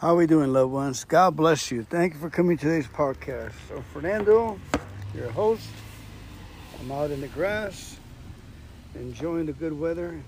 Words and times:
How 0.00 0.14
are 0.14 0.16
we 0.16 0.26
doing, 0.26 0.50
loved 0.50 0.72
ones? 0.72 1.04
God 1.04 1.36
bless 1.36 1.70
you. 1.70 1.82
Thank 1.82 2.14
you 2.14 2.20
for 2.20 2.30
coming 2.30 2.56
to 2.56 2.64
today's 2.64 2.86
podcast. 2.86 3.52
So, 3.68 3.84
Fernando, 3.92 4.58
your 5.14 5.30
host. 5.32 5.68
I'm 6.80 6.90
out 6.90 7.10
in 7.10 7.20
the 7.20 7.28
grass, 7.28 7.98
enjoying 8.94 9.44
the 9.44 9.52
good 9.52 9.78
weather. 9.78 10.18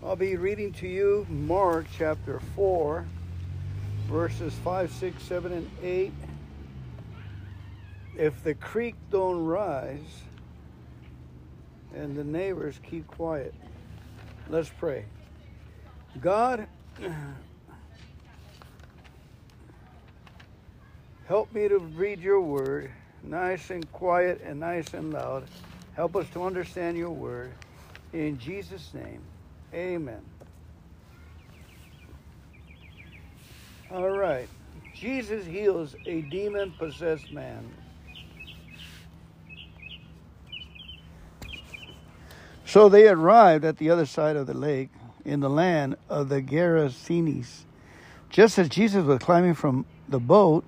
I'll 0.00 0.14
be 0.14 0.36
reading 0.36 0.72
to 0.74 0.86
you 0.86 1.26
Mark 1.28 1.86
chapter 1.98 2.38
4, 2.54 3.04
verses 4.06 4.54
5, 4.62 4.92
6, 4.92 5.20
7, 5.20 5.52
and 5.52 5.68
8. 5.82 6.12
If 8.16 8.44
the 8.44 8.54
creek 8.54 8.94
don't 9.10 9.44
rise 9.44 10.22
and 11.92 12.16
the 12.16 12.22
neighbors 12.22 12.78
keep 12.88 13.08
quiet, 13.08 13.54
let's 14.48 14.70
pray. 14.78 15.04
God, 16.20 16.68
Help 21.26 21.52
me 21.54 21.68
to 21.68 21.78
read 21.78 22.20
your 22.20 22.40
word 22.40 22.90
nice 23.22 23.70
and 23.70 23.90
quiet 23.92 24.42
and 24.44 24.60
nice 24.60 24.92
and 24.92 25.12
loud. 25.12 25.44
Help 25.94 26.16
us 26.16 26.28
to 26.30 26.44
understand 26.44 26.96
your 26.96 27.10
word. 27.10 27.52
In 28.12 28.38
Jesus' 28.38 28.92
name, 28.92 29.22
amen. 29.72 30.20
All 33.90 34.10
right. 34.10 34.48
Jesus 34.94 35.46
heals 35.46 35.96
a 36.06 36.20
demon 36.22 36.72
possessed 36.78 37.32
man. 37.32 37.72
So 42.66 42.88
they 42.88 43.08
arrived 43.08 43.64
at 43.64 43.78
the 43.78 43.90
other 43.90 44.06
side 44.06 44.36
of 44.36 44.46
the 44.46 44.54
lake 44.54 44.90
in 45.24 45.40
the 45.40 45.50
land 45.50 45.96
of 46.08 46.28
the 46.28 46.42
Gerasenes. 46.42 47.64
Just 48.30 48.58
as 48.58 48.68
Jesus 48.68 49.04
was 49.04 49.20
climbing 49.20 49.54
from 49.54 49.86
the 50.08 50.18
boat, 50.18 50.64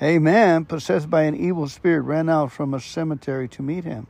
a 0.00 0.18
man 0.18 0.64
possessed 0.64 1.08
by 1.08 1.22
an 1.22 1.36
evil 1.36 1.68
spirit 1.68 2.02
ran 2.02 2.28
out 2.28 2.50
from 2.50 2.74
a 2.74 2.80
cemetery 2.80 3.46
to 3.48 3.62
meet 3.62 3.84
him. 3.84 4.06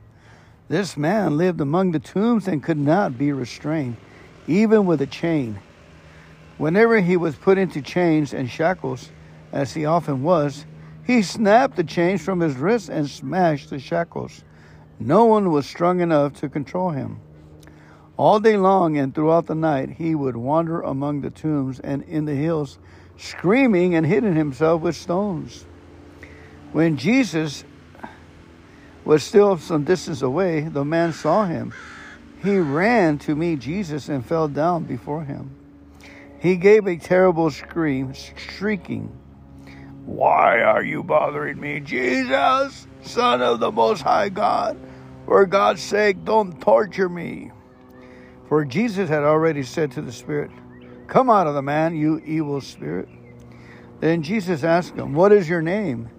This 0.69 0.97
man 0.97 1.37
lived 1.37 1.61
among 1.61 1.93
the 1.93 1.99
tombs 1.99 2.49
and 2.49 2.63
could 2.63 2.79
not 2.79 3.19
be 3.19 3.33
restrained, 3.33 3.99
even 4.47 4.87
with 4.87 5.03
a 5.03 5.07
chain. 5.07 5.59
Whenever 6.57 7.01
he 7.01 7.19
was 7.19 7.35
put 7.35 7.59
into 7.59 7.83
chains 7.83 8.33
and 8.33 8.49
shackles, 8.49 9.11
as 9.53 9.75
he 9.75 9.85
often 9.85 10.23
was, 10.23 10.65
he 11.07 11.21
snapped 11.21 11.77
the 11.77 11.85
chains 11.85 12.25
from 12.25 12.41
his 12.41 12.57
wrists 12.57 12.89
and 12.89 13.09
smashed 13.09 13.69
the 13.69 13.79
shackles. 13.79 14.43
No 14.99 15.27
one 15.27 15.51
was 15.51 15.67
strong 15.67 16.01
enough 16.01 16.33
to 16.41 16.49
control 16.49 16.91
him. 16.91 17.21
All 18.17 18.41
day 18.41 18.57
long 18.57 18.97
and 18.97 19.15
throughout 19.15 19.47
the 19.47 19.55
night, 19.55 19.91
he 19.91 20.15
would 20.15 20.37
wander 20.37 20.81
among 20.81 21.21
the 21.21 21.31
tombs 21.31 21.79
and 21.81 22.03
in 22.05 22.25
the 22.25 22.35
hills, 22.35 22.79
screaming 23.19 23.95
and 23.95 24.07
hitting 24.07 24.35
himself 24.35 24.81
with 24.81 24.97
stones. 24.97 25.67
When 26.75 26.97
Jesus 26.97 27.63
was 29.05 29.23
still 29.23 29.59
some 29.59 29.85
distance 29.85 30.23
away, 30.23 30.63
the 30.63 30.85
man 30.85 31.13
saw 31.13 31.45
him. 31.45 31.73
He 32.43 32.59
ran 32.59 33.19
to 33.19 33.37
meet 33.37 33.61
Jesus 33.61 34.09
and 34.09 34.27
fell 34.27 34.49
down 34.49 34.83
before 34.83 35.23
him. 35.23 35.55
He 36.41 36.57
gave 36.57 36.89
a 36.89 36.97
terrible 36.97 37.53
scream, 37.53 38.13
shrieking, 38.13 39.17
Why 40.05 40.63
are 40.63 40.83
you 40.83 41.05
bothering 41.05 41.61
me, 41.61 41.79
Jesus, 41.79 42.89
Son 43.03 43.41
of 43.41 43.61
the 43.61 43.71
Most 43.71 44.03
High 44.03 44.31
God? 44.31 44.77
For 45.27 45.47
God's 45.47 45.81
sake, 45.81 46.25
don't 46.25 46.61
torture 46.61 47.09
me. 47.09 47.53
For 48.49 48.65
Jesus 48.65 49.09
had 49.09 49.23
already 49.23 49.63
said 49.63 49.93
to 49.93 50.03
the 50.03 50.11
spirit, 50.11 50.51
Come 51.07 51.31
out 51.31 51.47
of 51.47 51.55
the 51.55 51.63
man, 51.63 51.95
you 51.95 52.21
evil 52.27 52.61
spirit. 52.61 53.09
Then 54.01 54.25
Jesus 54.25 54.65
asked 54.65 54.97
him, 54.97 55.15
What 55.15 55.31
is 55.31 55.49
your 55.49 55.63
name? 55.63 56.11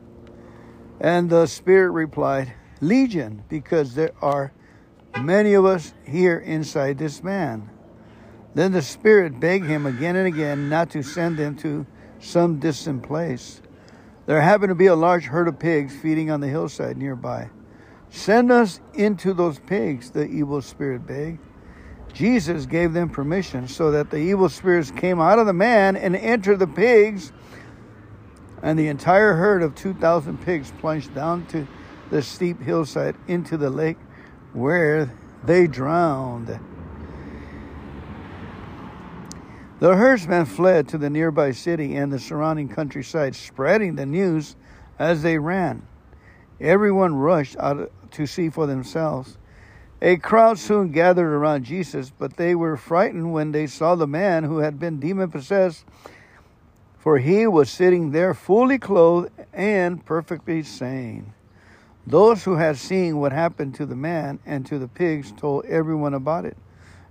And 1.00 1.30
the 1.30 1.46
Spirit 1.46 1.92
replied, 1.92 2.54
Legion, 2.82 3.44
because 3.50 3.96
there 3.96 4.14
are 4.22 4.52
many 5.22 5.54
of 5.54 5.66
us 5.66 5.94
here 6.06 6.38
inside 6.38 6.98
this 6.98 7.24
man. 7.24 7.70
Then 8.54 8.72
the 8.72 8.82
Spirit 8.82 9.40
begged 9.40 9.66
him 9.66 9.86
again 9.86 10.16
and 10.16 10.28
again 10.28 10.70
not 10.70 10.90
to 10.92 11.04
send 11.04 11.38
them 11.38 11.56
to 11.58 11.86
some 12.20 12.60
distant 12.60 13.04
place. 13.04 13.62
There 14.26 14.42
happened 14.42 14.70
to 14.70 14.76
be 14.76 14.88
a 14.88 14.96
large 14.96 15.26
herd 15.26 15.48
of 15.48 15.60
pigs 15.60 15.96
feeding 15.96 16.32
on 16.32 16.40
the 16.40 16.48
hillside 16.48 16.98
nearby. 16.98 17.50
Send 18.10 18.52
us 18.52 18.80
into 18.94 19.34
those 19.34 19.60
pigs, 19.60 20.10
the 20.10 20.26
evil 20.26 20.62
spirit 20.62 21.06
begged. 21.06 21.40
Jesus 22.14 22.66
gave 22.66 22.94
them 22.94 23.10
permission 23.10 23.68
so 23.68 23.92
that 23.92 24.10
the 24.10 24.18
evil 24.18 24.48
spirits 24.48 24.90
came 24.90 25.20
out 25.20 25.38
of 25.38 25.46
the 25.46 25.54
man 25.54 25.98
and 25.98 26.16
entered 26.16 26.60
the 26.60 26.68
pigs 26.68 27.34
and 28.66 28.80
the 28.80 28.88
entire 28.88 29.36
herd 29.36 29.62
of 29.62 29.76
2,000 29.76 30.42
pigs 30.42 30.74
plunged 30.80 31.14
down 31.14 31.46
to 31.46 31.68
the 32.10 32.20
steep 32.20 32.60
hillside 32.60 33.16
into 33.28 33.58
the 33.58 33.70
lake 33.70 33.98
where 34.54 35.14
they 35.44 35.68
drowned. 35.68 36.60
The 39.80 39.96
herdsmen 39.96 40.46
fled 40.46 40.88
to 40.88 40.98
the 40.98 41.12
nearby 41.12 41.52
city 41.52 41.96
and 41.96 42.12
the 42.12 42.18
surrounding 42.18 42.68
countryside, 42.68 43.36
spreading 43.36 43.98
the 43.98 44.08
news 44.08 44.56
as 44.98 45.22
they 45.22 45.38
ran. 45.38 45.86
Everyone 46.60 47.14
rushed 47.14 47.56
out 47.60 47.92
to 48.14 48.26
see 48.26 48.50
for 48.50 48.66
themselves. 48.66 49.38
A 50.02 50.18
crowd 50.18 50.58
soon 50.58 50.92
gathered 50.92 51.32
around 51.32 51.66
Jesus, 51.66 52.12
but 52.18 52.36
they 52.36 52.56
were 52.56 52.78
frightened 52.78 53.32
when 53.32 53.52
they 53.52 53.68
saw 53.68 53.94
the 53.94 54.08
man 54.08 54.44
who 54.44 54.58
had 54.58 54.80
been 54.80 55.00
demon 55.00 55.30
possessed 55.30 55.86
for 57.06 57.20
he 57.20 57.46
was 57.46 57.70
sitting 57.70 58.10
there 58.10 58.34
fully 58.34 58.80
clothed 58.80 59.30
and 59.54 60.04
perfectly 60.04 60.64
sane. 60.64 61.32
Those 62.08 62.44
who 62.44 62.56
had 62.56 62.78
seen 62.78 63.20
what 63.20 63.32
happened 63.32 63.76
to 63.76 63.86
the 63.86 63.96
man 63.96 64.40
and 64.44 64.66
to 64.66 64.80
the 64.80 64.88
pigs 64.88 65.32
told 65.32 65.66
everyone 65.66 66.16
about 66.16 66.46
it. 66.46 66.58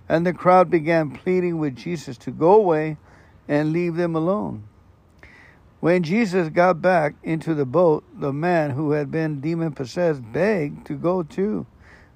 And 0.09 0.25
the 0.25 0.33
crowd 0.33 0.69
began 0.69 1.11
pleading 1.11 1.59
with 1.59 1.77
Jesus 1.77 2.17
to 2.17 2.31
go 2.31 2.55
away 2.55 2.97
and 3.47 3.71
leave 3.71 3.95
them 3.95 4.17
alone. 4.17 4.65
When 5.79 6.03
Jesus 6.03 6.49
got 6.49 6.81
back 6.81 7.15
into 7.23 7.53
the 7.53 7.65
boat, 7.65 8.03
the 8.19 8.33
man 8.33 8.71
who 8.71 8.91
had 8.91 9.09
been 9.09 9.39
demon 9.39 9.71
possessed 9.71 10.21
begged 10.33 10.85
to 10.87 10.95
go 10.95 11.23
too. 11.23 11.67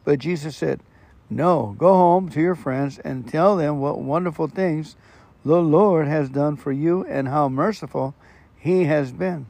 But 0.04 0.20
Jesus 0.20 0.58
said, 0.58 0.82
No, 1.30 1.76
go 1.78 1.94
home 1.94 2.28
to 2.32 2.42
your 2.42 2.56
friends 2.56 3.00
and 3.00 3.26
tell 3.26 3.56
them 3.56 3.80
what 3.80 4.02
wonderful 4.02 4.50
things 4.50 4.98
the 5.46 5.62
Lord 5.62 6.08
has 6.08 6.30
done 6.30 6.58
for 6.58 6.72
you 6.72 7.06
and 7.06 7.28
how 7.28 7.48
merciful 7.48 8.14
he 8.58 8.84
has 8.86 9.12
been. 9.12 9.48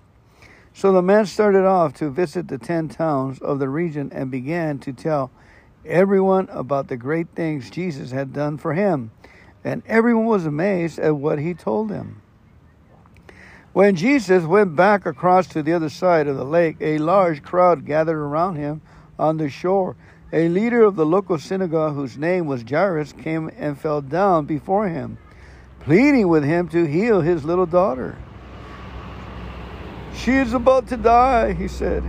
So 0.73 0.91
the 0.91 1.01
man 1.01 1.25
started 1.25 1.65
off 1.65 1.93
to 1.95 2.09
visit 2.09 2.47
the 2.47 2.57
ten 2.57 2.89
towns 2.89 3.39
of 3.39 3.59
the 3.59 3.69
region 3.69 4.11
and 4.13 4.29
began 4.29 4.77
to 4.79 4.93
tell 4.93 5.31
everyone 5.85 6.47
about 6.51 6.87
the 6.87 6.97
great 6.97 7.27
things 7.35 7.69
Jesus 7.69 8.11
had 8.11 8.33
done 8.33 8.57
for 8.57 8.73
him. 8.73 9.11
And 9.63 9.81
everyone 9.87 10.25
was 10.25 10.45
amazed 10.45 10.99
at 10.99 11.15
what 11.15 11.39
he 11.39 11.53
told 11.53 11.89
them. 11.89 12.21
When 13.73 13.95
Jesus 13.95 14.43
went 14.45 14.75
back 14.75 15.05
across 15.05 15.47
to 15.47 15.63
the 15.63 15.73
other 15.73 15.89
side 15.89 16.27
of 16.27 16.37
the 16.37 16.45
lake, 16.45 16.77
a 16.79 16.97
large 16.99 17.43
crowd 17.43 17.85
gathered 17.85 18.19
around 18.19 18.55
him 18.55 18.81
on 19.17 19.37
the 19.37 19.49
shore. 19.49 19.95
A 20.31 20.47
leader 20.47 20.83
of 20.83 20.95
the 20.95 21.05
local 21.05 21.39
synagogue, 21.39 21.95
whose 21.95 22.17
name 22.17 22.45
was 22.45 22.63
Jairus, 22.63 23.11
came 23.11 23.51
and 23.57 23.79
fell 23.79 24.01
down 24.01 24.45
before 24.45 24.87
him 24.87 25.17
pleading 25.81 26.27
with 26.27 26.43
him 26.43 26.67
to 26.69 26.85
heal 26.85 27.21
his 27.21 27.43
little 27.43 27.65
daughter. 27.65 28.17
She 30.13 30.33
is 30.33 30.53
about 30.53 30.87
to 30.87 30.97
die, 30.97 31.53
he 31.53 31.67
said 31.67 32.03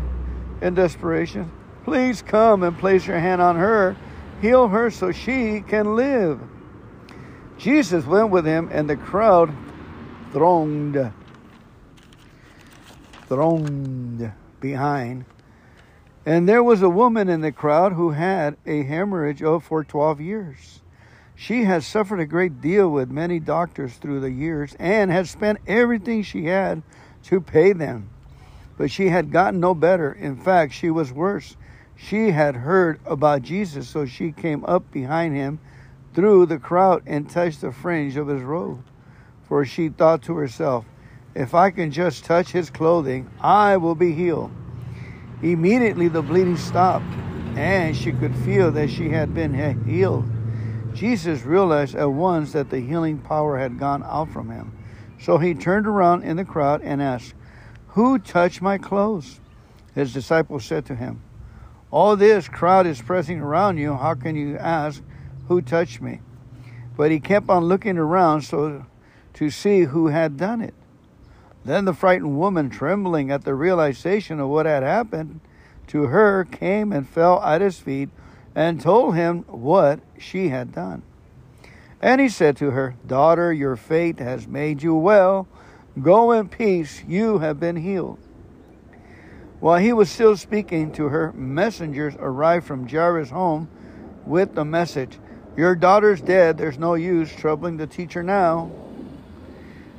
in 0.61 0.75
desperation. 0.75 1.51
Please 1.85 2.23
come 2.23 2.63
and 2.63 2.77
place 2.79 3.07
your 3.07 3.19
hand 3.19 3.41
on 3.41 3.57
her, 3.57 3.97
heal 4.41 4.69
her 4.69 4.91
so 4.91 5.13
she 5.13 5.63
can 5.67 5.97
live. 5.97 6.41
Jesus 7.59 8.07
went 8.07 8.31
with 8.31 8.45
him, 8.45 8.69
and 8.73 8.89
the 8.89 8.97
crowd 8.97 9.55
thronged, 10.33 11.13
thronged 13.29 14.33
behind. 14.61 15.25
And 16.27 16.49
there 16.49 16.63
was 16.63 16.83
a 16.83 16.89
woman 16.89 17.29
in 17.29 17.41
the 17.41 17.53
crowd 17.53 17.93
who 17.93 18.11
had 18.11 18.57
a 18.67 18.83
hemorrhage 18.83 19.43
of 19.43 19.65
for 19.65 19.85
12 19.85 20.21
years. 20.21 20.80
She 21.41 21.65
has 21.65 21.87
suffered 21.87 22.21
a 22.21 22.27
great 22.27 22.61
deal 22.61 22.91
with 22.91 23.11
many 23.11 23.41
doctors 23.41 23.95
through 23.95 24.21
the 24.21 24.31
years 24.31 24.77
and 24.79 25.11
has 25.11 25.31
spent 25.31 25.59
everything 25.67 26.23
she 26.23 26.45
had 26.45 26.83
to 27.25 27.41
pay 27.41 27.73
them. 27.73 28.11
But 28.77 28.91
she 28.91 29.09
had 29.09 29.33
gotten 29.33 29.59
no 29.59 29.75
better. 29.75 30.13
In 30.13 30.37
fact, 30.37 30.75
she 30.75 30.91
was 30.91 31.15
worse. 31.15 31.57
She 31.97 32.33
had 32.33 32.57
heard 32.57 33.01
about 33.07 33.41
Jesus, 33.41 33.89
so 33.89 34.05
she 34.05 34.33
came 34.33 34.67
up 34.67 34.93
behind 34.93 35.35
him 35.35 35.61
through 36.13 36.45
the 36.45 36.59
crowd 36.59 37.05
and 37.07 37.31
touched 37.31 37.63
the 37.63 37.73
fringe 37.73 38.19
of 38.19 38.29
his 38.29 38.43
robe. 38.43 38.85
For 39.49 39.65
she 39.65 39.89
thought 39.89 40.21
to 40.25 40.37
herself, 40.37 40.85
if 41.35 41.55
I 41.55 41.71
can 41.71 41.91
just 41.91 42.23
touch 42.23 42.53
his 42.53 42.69
clothing, 42.69 43.31
I 43.41 43.79
will 43.79 43.95
be 43.95 44.13
healed. 44.13 44.51
Immediately 45.43 46.09
the 46.09 46.21
bleeding 46.21 46.59
stopped, 46.59 47.11
and 47.57 47.97
she 47.97 48.13
could 48.13 48.37
feel 48.37 48.71
that 48.73 48.91
she 48.91 49.09
had 49.09 49.33
been 49.33 49.55
healed. 49.87 50.31
Jesus 50.95 51.45
realized 51.45 51.95
at 51.95 52.11
once 52.11 52.53
that 52.53 52.71
the 52.71 52.81
healing 52.81 53.19
power 53.19 53.59
had 53.59 53.79
gone 53.79 54.03
out 54.03 54.31
from 54.31 54.51
him. 54.51 54.77
So 55.21 55.39
he 55.39 55.55
turned 55.55 55.87
around 55.87 56.25
in 56.25 56.37
the 56.37 56.45
crowd 56.45 56.83
and 56.83 57.03
asked, 57.03 57.35
Who 57.89 58.19
touched 58.19 58.63
my 58.63 58.79
clothes? 58.79 59.41
His 59.95 60.13
disciples 60.13 60.65
said 60.65 60.87
to 60.87 60.95
him, 60.95 61.23
All 61.91 62.17
this 62.17 62.49
crowd 62.49 62.87
is 62.87 63.03
pressing 63.03 63.41
around 63.41 63.79
you. 63.79 63.95
How 63.95 64.15
can 64.15 64.35
you 64.37 64.57
ask, 64.57 65.03
Who 65.49 65.61
touched 65.61 66.01
me? 66.01 66.21
But 66.97 67.11
he 67.11 67.21
kept 67.21 67.49
on 67.49 67.65
looking 67.65 67.99
around 67.99 68.43
so 68.43 68.87
to 69.35 69.51
see 69.51 69.83
who 69.83 70.09
had 70.09 70.37
done 70.37 70.61
it. 70.61 70.75
Then 71.65 71.85
the 71.85 71.95
frightened 71.95 72.39
woman, 72.39 72.71
trembling 72.71 73.31
at 73.31 73.45
the 73.45 73.55
realization 73.55 74.41
of 74.41 74.49
what 74.49 74.67
had 74.67 74.83
happened 74.83 75.41
to 75.89 76.05
her, 76.05 76.45
came 76.45 76.93
and 76.93 77.09
fell 77.09 77.43
at 77.43 77.61
his 77.61 77.79
feet 77.79 78.09
and 78.55 78.81
told 78.81 79.15
him 79.15 79.45
what 79.49 80.01
she 80.19 80.49
had 80.49 80.73
done. 80.73 81.03
And 82.03 82.21
he 82.21 82.29
said 82.29 82.57
to 82.59 82.71
her, 82.71 82.95
Daughter, 83.07 83.53
your 83.53 83.77
fate 83.77 84.19
has 84.19 84.47
made 84.47 84.83
you 84.83 84.95
well. 84.95 85.47
Go 86.01 86.33
in 86.33 86.49
peace, 86.49 87.03
you 87.07 87.39
have 87.39 87.61
been 87.61 87.77
healed. 87.77 88.19
While 89.61 89.79
he 89.79 89.93
was 89.93 90.11
still 90.11 90.37
speaking 90.37 90.93
to 90.93 91.09
her, 91.09 91.33
messengers 91.33 92.15
arrived 92.19 92.67
from 92.67 92.89
Jairus' 92.89 93.31
home 93.31 93.69
with 94.25 94.55
the 94.55 94.65
message, 94.65 95.19
Your 95.57 95.75
daughter's 95.75 96.23
dead, 96.23 96.57
there's 96.57 96.79
no 96.79 96.95
use 96.95 97.35
troubling 97.35 97.77
the 97.77 97.87
teacher 97.87 98.23
now. 98.23 98.71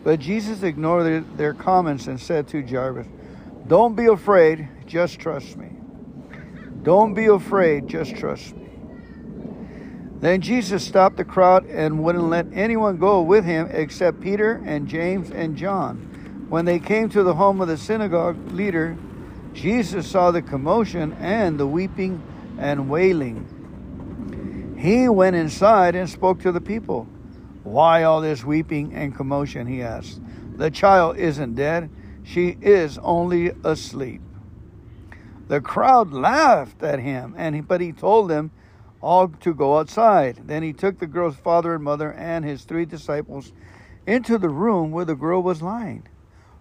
But 0.04 0.20
Jesus 0.20 0.64
ignored 0.64 1.38
their 1.38 1.54
comments 1.54 2.08
and 2.08 2.20
said 2.20 2.48
to 2.50 2.66
Jairus, 2.66 3.06
Don't 3.68 3.96
be 3.96 4.08
afraid, 4.08 4.68
just 4.88 5.20
trust 5.20 5.58
me. 5.58 5.70
Don't 6.84 7.14
be 7.14 7.28
afraid, 7.28 7.88
just 7.88 8.16
trust 8.16 8.56
me. 8.56 8.70
Then 10.20 10.42
Jesus 10.42 10.86
stopped 10.86 11.18
the 11.18 11.26
crowd 11.26 11.66
and 11.66 12.04
wouldn't 12.04 12.30
let 12.30 12.46
anyone 12.54 12.98
go 12.98 13.22
with 13.22 13.44
him 13.44 13.68
except 13.72 14.22
Peter 14.22 14.62
and 14.66 14.88
James 14.88 15.32
and 15.32 15.56
John. 15.56 16.46
When 16.50 16.66
they 16.66 16.80
came 16.80 17.10
to 17.10 17.24
the 17.24 17.34
home 17.34 17.62
of 17.62 17.68
the 17.68 17.78
synagogue 17.78 18.52
leader, 18.52 18.98
Jesus 19.54 20.08
saw 20.08 20.32
the 20.32 20.42
commotion 20.42 21.14
and 21.14 21.60
the 21.60 21.68
weeping 21.68 22.22
and 22.60 22.90
wailing. 22.90 24.78
He 24.78 25.10
went 25.10 25.36
inside 25.36 25.96
and 25.96 26.10
spoke 26.10 26.40
to 26.42 26.52
the 26.52 26.62
people. 26.62 27.08
Why 27.64 28.04
all 28.04 28.22
this 28.22 28.44
weeping 28.44 28.94
and 28.94 29.16
commotion? 29.16 29.68
He 29.68 29.82
asked. 29.82 30.22
The 30.56 30.72
child 30.72 31.18
isn't 31.18 31.56
dead, 31.56 31.90
she 32.24 32.58
is 32.62 32.98
only 33.00 33.52
asleep. 33.64 34.22
The 35.52 35.60
crowd 35.60 36.14
laughed 36.14 36.82
at 36.82 37.00
him, 37.00 37.36
and 37.38 37.68
but 37.68 37.82
he 37.82 37.92
told 37.92 38.30
them 38.30 38.52
all 39.02 39.28
to 39.28 39.54
go 39.54 39.80
outside. 39.80 40.48
Then 40.48 40.64
he 40.64 40.72
took 40.72 40.98
the 40.98 41.08
girl's 41.08 41.36
father 41.36 41.76
and 41.76 41.84
mother 41.84 42.14
and 42.14 42.46
his 42.46 42.64
three 42.64 42.86
disciples 42.86 43.52
into 44.08 44.38
the 44.38 44.48
room 44.48 44.92
where 44.92 45.04
the 45.04 45.14
girl 45.14 45.44
was 45.44 45.62
lying. 45.62 46.08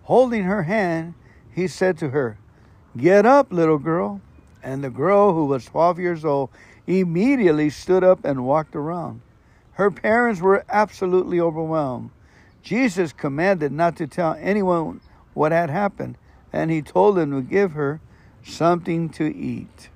Holding 0.03 0.43
her 0.43 0.65
hand, 0.65 1.15
he 1.55 1.69
said 1.69 1.99
to 1.99 2.09
her, 2.09 2.37
Get 2.97 3.25
up, 3.25 3.53
little 3.53 3.79
girl. 3.79 4.21
And 4.61 4.83
the 4.83 4.91
girl, 4.91 5.35
who 5.35 5.45
was 5.47 5.67
12 5.67 6.01
years 6.01 6.25
old, 6.25 6.51
immediately 6.89 7.71
stood 7.71 8.03
up 8.03 8.25
and 8.25 8.45
walked 8.45 8.75
around. 8.75 9.21
Her 9.75 9.93
parents 9.93 10.41
were 10.41 10.65
absolutely 10.69 11.39
overwhelmed. 11.39 12.11
Jesus 12.65 13.13
commanded 13.13 13.71
not 13.71 13.95
to 13.99 14.09
tell 14.09 14.35
anyone 14.41 15.01
what 15.33 15.53
had 15.53 15.71
happened, 15.71 16.17
and 16.53 16.73
he 16.73 16.83
told 16.83 17.15
them 17.15 17.31
to 17.31 17.41
give 17.41 17.71
her 17.71 18.01
something 18.45 19.09
to 19.11 19.25
eat. 19.25 19.89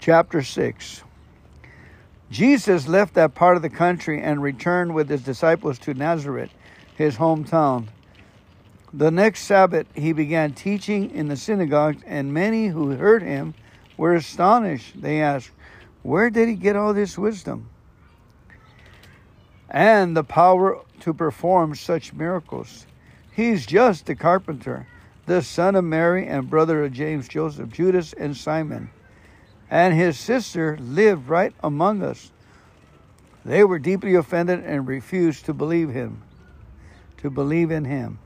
Chapter 0.00 0.42
6 0.42 1.02
Jesus 2.30 2.86
left 2.86 3.14
that 3.14 3.34
part 3.34 3.56
of 3.56 3.62
the 3.62 3.70
country 3.70 4.22
and 4.22 4.40
returned 4.40 4.94
with 4.94 5.08
his 5.08 5.22
disciples 5.22 5.78
to 5.80 5.94
Nazareth, 5.94 6.50
his 6.94 7.16
hometown. 7.16 7.88
The 8.92 9.10
next 9.10 9.44
Sabbath, 9.44 9.86
he 9.94 10.12
began 10.12 10.52
teaching 10.52 11.10
in 11.10 11.28
the 11.28 11.36
synagogue, 11.36 11.96
and 12.06 12.32
many 12.32 12.68
who 12.68 12.90
heard 12.90 13.22
him 13.22 13.54
were 13.96 14.14
astonished. 14.14 15.00
They 15.00 15.20
asked, 15.20 15.50
Where 16.02 16.30
did 16.30 16.48
he 16.48 16.54
get 16.54 16.76
all 16.76 16.94
this 16.94 17.18
wisdom? 17.18 17.68
And 19.68 20.16
the 20.16 20.24
power 20.24 20.80
to 21.00 21.14
perform 21.14 21.74
such 21.74 22.12
miracles. 22.12 22.86
He's 23.40 23.64
just 23.64 24.08
a 24.10 24.14
carpenter, 24.14 24.86
the 25.26 25.40
son 25.40 25.74
of 25.74 25.84
Mary 25.84 26.26
and 26.26 26.50
brother 26.50 26.84
of 26.84 26.92
James, 26.92 27.26
Joseph, 27.26 27.70
Judas, 27.70 28.12
and 28.12 28.36
Simon 28.36 28.90
and 29.70 29.94
his 29.94 30.18
sister 30.18 30.76
lived 30.78 31.28
right 31.28 31.54
among 31.62 32.02
us. 32.02 32.32
They 33.44 33.64
were 33.64 33.78
deeply 33.78 34.14
offended 34.14 34.60
and 34.64 34.86
refused 34.86 35.46
to 35.46 35.54
believe 35.54 35.90
him, 35.90 36.22
to 37.18 37.30
believe 37.30 37.70
in 37.70 37.84
him. 37.84 38.18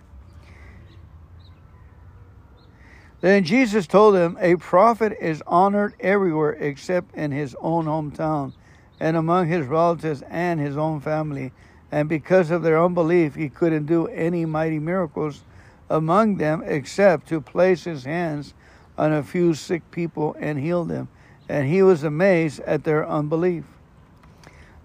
Then 3.21 3.45
Jesus 3.45 3.87
told 3.87 4.15
them, 4.15 4.37
A 4.41 4.57
prophet 4.57 5.17
is 5.21 5.43
honored 5.47 5.95
everywhere 6.01 6.53
except 6.53 7.15
in 7.15 7.31
his 7.31 7.55
own 7.61 7.85
hometown 7.85 8.53
and 8.99 9.17
among 9.17 9.47
his 9.47 9.67
relatives 9.67 10.23
and 10.29 10.59
his 10.59 10.77
own 10.77 11.01
family. 11.01 11.53
And 11.93 12.09
because 12.09 12.51
of 12.51 12.63
their 12.63 12.83
unbelief, 12.83 13.35
he 13.35 13.49
couldn't 13.49 13.87
do 13.87 14.07
any 14.09 14.45
mighty 14.45 14.79
miracles 14.79 15.43
among 15.89 16.37
them 16.37 16.63
except 16.65 17.29
to 17.29 17.41
place 17.41 17.85
his 17.85 18.05
hands 18.05 18.55
on 18.97 19.13
a 19.13 19.23
few 19.23 19.55
sick 19.55 19.91
people 19.91 20.37
and 20.39 20.59
heal 20.59 20.85
them 20.85 21.09
and 21.49 21.69
he 21.69 21.83
was 21.83 22.05
amazed 22.05 22.61
at 22.61 22.85
their 22.85 23.07
unbelief. 23.07 23.65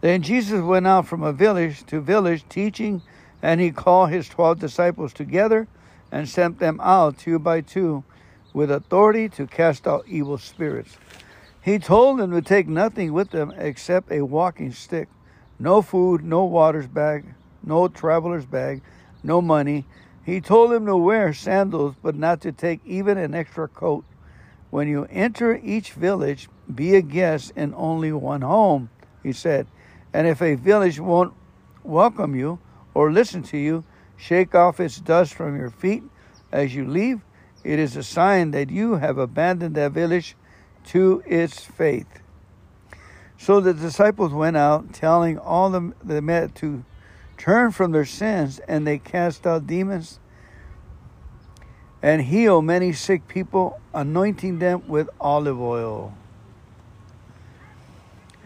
Then 0.02 0.22
Jesus 0.22 0.62
went 0.62 0.88
out 0.88 1.08
from 1.08 1.24
a 1.24 1.34
village 1.34 1.86
to 1.88 2.00
village 2.00 2.44
teaching, 2.50 3.02
and 3.42 3.60
he 3.60 3.72
called 3.72 4.10
his 4.10 4.30
twelve 4.30 4.60
disciples 4.60 5.14
together 5.14 5.68
and 6.12 6.28
sent 6.28 6.60
them 6.60 6.80
out 6.82 7.18
two 7.18 7.40
by 7.40 7.62
two 7.62 8.04
with 8.54 8.72
authority 8.72 9.30
to 9.30 9.46
cast 9.46 9.88
out 9.88 10.06
evil 10.08 10.38
spirits. 10.38 10.98
He 11.62 11.78
told 11.78 12.20
them 12.20 12.32
to 12.32 12.42
take 12.42 12.68
nothing 12.68 13.14
with 13.14 13.32
them 13.32 13.54
except 13.58 14.12
a 14.12 14.22
walking 14.22 14.72
stick, 14.72 15.08
no 15.60 15.82
food, 15.82 16.24
no 16.24 16.46
water's 16.46 16.88
bag, 16.88 17.26
no 17.64 17.88
traveler's 17.88 18.46
bag, 18.46 18.82
no 19.24 19.42
money. 19.42 19.86
He 20.26 20.42
told 20.42 20.72
them 20.72 20.86
to 20.86 20.96
wear 20.96 21.34
sandals, 21.34 21.96
but 22.02 22.16
not 22.16 22.42
to 22.42 22.52
take 22.52 22.80
even 22.86 23.18
an 23.18 23.34
extra 23.34 23.68
coat. 23.68 24.06
When 24.70 24.88
you 24.88 25.08
enter 25.10 25.60
each 25.62 25.94
village, 25.94 26.48
be 26.74 26.96
a 26.96 27.02
guest 27.02 27.52
in 27.56 27.74
only 27.76 28.12
one 28.12 28.42
home, 28.42 28.90
he 29.24 29.34
said. 29.34 29.68
And 30.14 30.28
if 30.28 30.42
a 30.42 30.56
village 30.56 31.00
won't 31.00 31.34
welcome 31.84 32.36
you 32.36 32.60
or 32.94 33.12
listen 33.12 33.44
to 33.44 33.58
you, 33.58 33.84
shake 34.16 34.54
off 34.54 34.80
its 34.80 35.00
dust 35.00 35.34
from 35.34 35.58
your 35.58 35.72
feet 35.72 36.04
as 36.52 36.76
you 36.76 36.88
leave. 36.88 37.22
It 37.64 37.80
is 37.80 37.98
a 37.98 38.04
sign 38.04 38.52
that 38.52 38.70
you 38.70 38.96
have 38.96 39.18
abandoned 39.18 39.76
that 39.76 39.92
village 39.92 40.36
to 40.88 41.24
its 41.26 41.60
faith. 41.60 42.19
So 43.40 43.62
the 43.62 43.74
disciples 43.74 44.34
went 44.34 44.58
out, 44.58 44.92
telling 44.92 45.40
all 45.40 45.70
the, 45.70 45.94
the 46.04 46.22
met 46.22 46.56
to 46.56 46.84
turn 47.38 47.72
from 47.72 47.94
their 47.94 48.04
sins, 48.04 48.60
and 48.68 48.86
they 48.86 49.00
cast 49.00 49.48
out 49.48 49.66
demons 49.66 50.20
and 52.02 52.22
heal 52.22 52.62
many 52.62 52.92
sick 52.92 53.30
people, 53.30 53.80
anointing 53.94 54.60
them 54.60 54.86
with 54.90 55.10
olive 55.22 55.60
oil. 55.60 56.14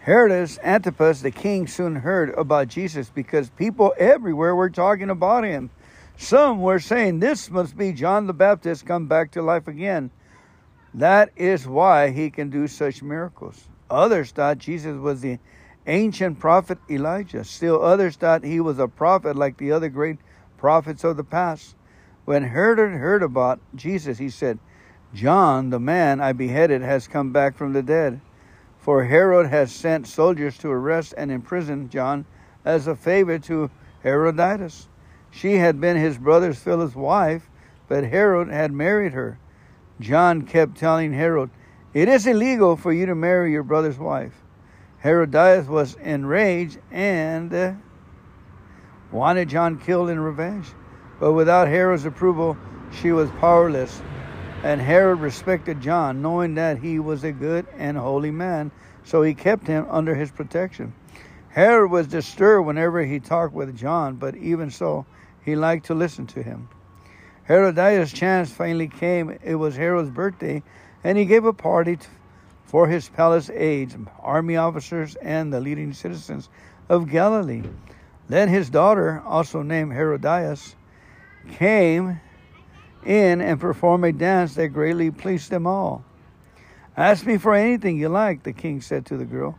Herod 0.02 0.58
Antipas, 0.62 1.22
the 1.22 1.30
king, 1.32 1.66
soon 1.66 1.96
heard 1.96 2.30
about 2.30 2.68
Jesus 2.68 3.08
because 3.08 3.50
people 3.50 3.94
everywhere 3.98 4.54
were 4.54 4.70
talking 4.70 5.10
about 5.10 5.42
him. 5.42 5.70
Some 6.16 6.60
were 6.60 6.78
saying, 6.78 7.18
This 7.18 7.50
must 7.50 7.76
be 7.76 7.92
John 7.92 8.28
the 8.28 8.32
Baptist 8.32 8.86
come 8.86 9.08
back 9.08 9.32
to 9.32 9.42
life 9.42 9.66
again. 9.66 10.12
That 10.94 11.30
is 11.34 11.66
why 11.66 12.10
he 12.10 12.30
can 12.30 12.50
do 12.50 12.68
such 12.68 13.02
miracles. 13.02 13.68
Others 13.90 14.32
thought 14.32 14.58
Jesus 14.58 14.96
was 14.98 15.20
the 15.20 15.38
ancient 15.86 16.38
prophet 16.38 16.78
Elijah. 16.90 17.44
Still, 17.44 17.82
others 17.82 18.16
thought 18.16 18.44
he 18.44 18.60
was 18.60 18.78
a 18.78 18.88
prophet 18.88 19.36
like 19.36 19.58
the 19.58 19.72
other 19.72 19.88
great 19.88 20.18
prophets 20.56 21.04
of 21.04 21.16
the 21.16 21.24
past. 21.24 21.76
When 22.24 22.44
Herod 22.44 22.78
heard 22.78 23.22
about 23.22 23.60
Jesus, 23.74 24.18
he 24.18 24.30
said, 24.30 24.58
John, 25.12 25.70
the 25.70 25.78
man 25.78 26.20
I 26.20 26.32
beheaded, 26.32 26.82
has 26.82 27.06
come 27.06 27.32
back 27.32 27.56
from 27.56 27.72
the 27.72 27.82
dead. 27.82 28.20
For 28.78 29.04
Herod 29.04 29.48
has 29.48 29.72
sent 29.72 30.06
soldiers 30.06 30.58
to 30.58 30.70
arrest 30.70 31.14
and 31.16 31.30
imprison 31.30 31.88
John 31.88 32.24
as 32.64 32.86
a 32.86 32.96
favor 32.96 33.38
to 33.40 33.70
Herodias. 34.02 34.88
She 35.30 35.56
had 35.56 35.80
been 35.80 35.96
his 35.96 36.18
brother 36.18 36.52
Philip's 36.52 36.96
wife, 36.96 37.48
but 37.88 38.04
Herod 38.04 38.48
had 38.48 38.72
married 38.72 39.12
her. 39.12 39.38
John 40.00 40.42
kept 40.42 40.76
telling 40.76 41.12
Herod, 41.12 41.50
It 41.94 42.08
is 42.08 42.26
illegal 42.26 42.76
for 42.76 42.92
you 42.92 43.06
to 43.06 43.14
marry 43.14 43.52
your 43.52 43.62
brother's 43.62 43.98
wife. 43.98 44.32
Herodias 45.00 45.68
was 45.68 45.94
enraged 45.94 46.78
and 46.90 47.80
wanted 49.12 49.48
John 49.48 49.78
killed 49.78 50.10
in 50.10 50.18
revenge. 50.18 50.66
But 51.20 51.34
without 51.34 51.68
Herod's 51.68 52.04
approval, 52.04 52.56
she 52.90 53.12
was 53.12 53.30
powerless. 53.38 54.02
And 54.64 54.80
Herod 54.80 55.20
respected 55.20 55.80
John, 55.80 56.20
knowing 56.20 56.54
that 56.56 56.78
he 56.78 56.98
was 56.98 57.22
a 57.22 57.30
good 57.30 57.66
and 57.78 57.96
holy 57.96 58.32
man, 58.32 58.72
so 59.04 59.22
he 59.22 59.34
kept 59.34 59.68
him 59.68 59.86
under 59.88 60.16
his 60.16 60.32
protection. 60.32 60.94
Herod 61.50 61.92
was 61.92 62.08
disturbed 62.08 62.66
whenever 62.66 63.04
he 63.04 63.20
talked 63.20 63.54
with 63.54 63.76
John, 63.76 64.16
but 64.16 64.34
even 64.36 64.70
so, 64.70 65.06
he 65.44 65.54
liked 65.54 65.86
to 65.86 65.94
listen 65.94 66.26
to 66.28 66.42
him. 66.42 66.68
Herodias' 67.46 68.10
chance 68.12 68.50
finally 68.50 68.88
came. 68.88 69.38
It 69.44 69.54
was 69.54 69.76
Herod's 69.76 70.10
birthday, 70.10 70.62
and 71.04 71.18
he 71.18 71.26
gave 71.26 71.44
a 71.44 71.52
party 71.52 71.98
for 72.64 72.88
his 72.88 73.08
palace 73.08 73.50
aides, 73.50 73.96
army 74.20 74.56
officers, 74.56 75.14
and 75.16 75.52
the 75.52 75.60
leading 75.60 75.92
citizens 75.92 76.48
of 76.88 77.08
Galilee. 77.08 77.62
Then 78.28 78.48
his 78.48 78.70
daughter, 78.70 79.22
also 79.24 79.62
named 79.62 79.92
Herodias, 79.92 80.74
came 81.52 82.20
in 83.04 83.40
and 83.42 83.60
performed 83.60 84.04
a 84.06 84.12
dance 84.12 84.54
that 84.54 84.68
greatly 84.68 85.10
pleased 85.10 85.50
them 85.50 85.66
all. 85.66 86.04
Ask 86.96 87.26
me 87.26 87.36
for 87.36 87.54
anything 87.54 87.98
you 87.98 88.08
like, 88.08 88.42
the 88.42 88.52
king 88.52 88.80
said 88.80 89.04
to 89.06 89.16
the 89.18 89.24
girl, 89.26 89.58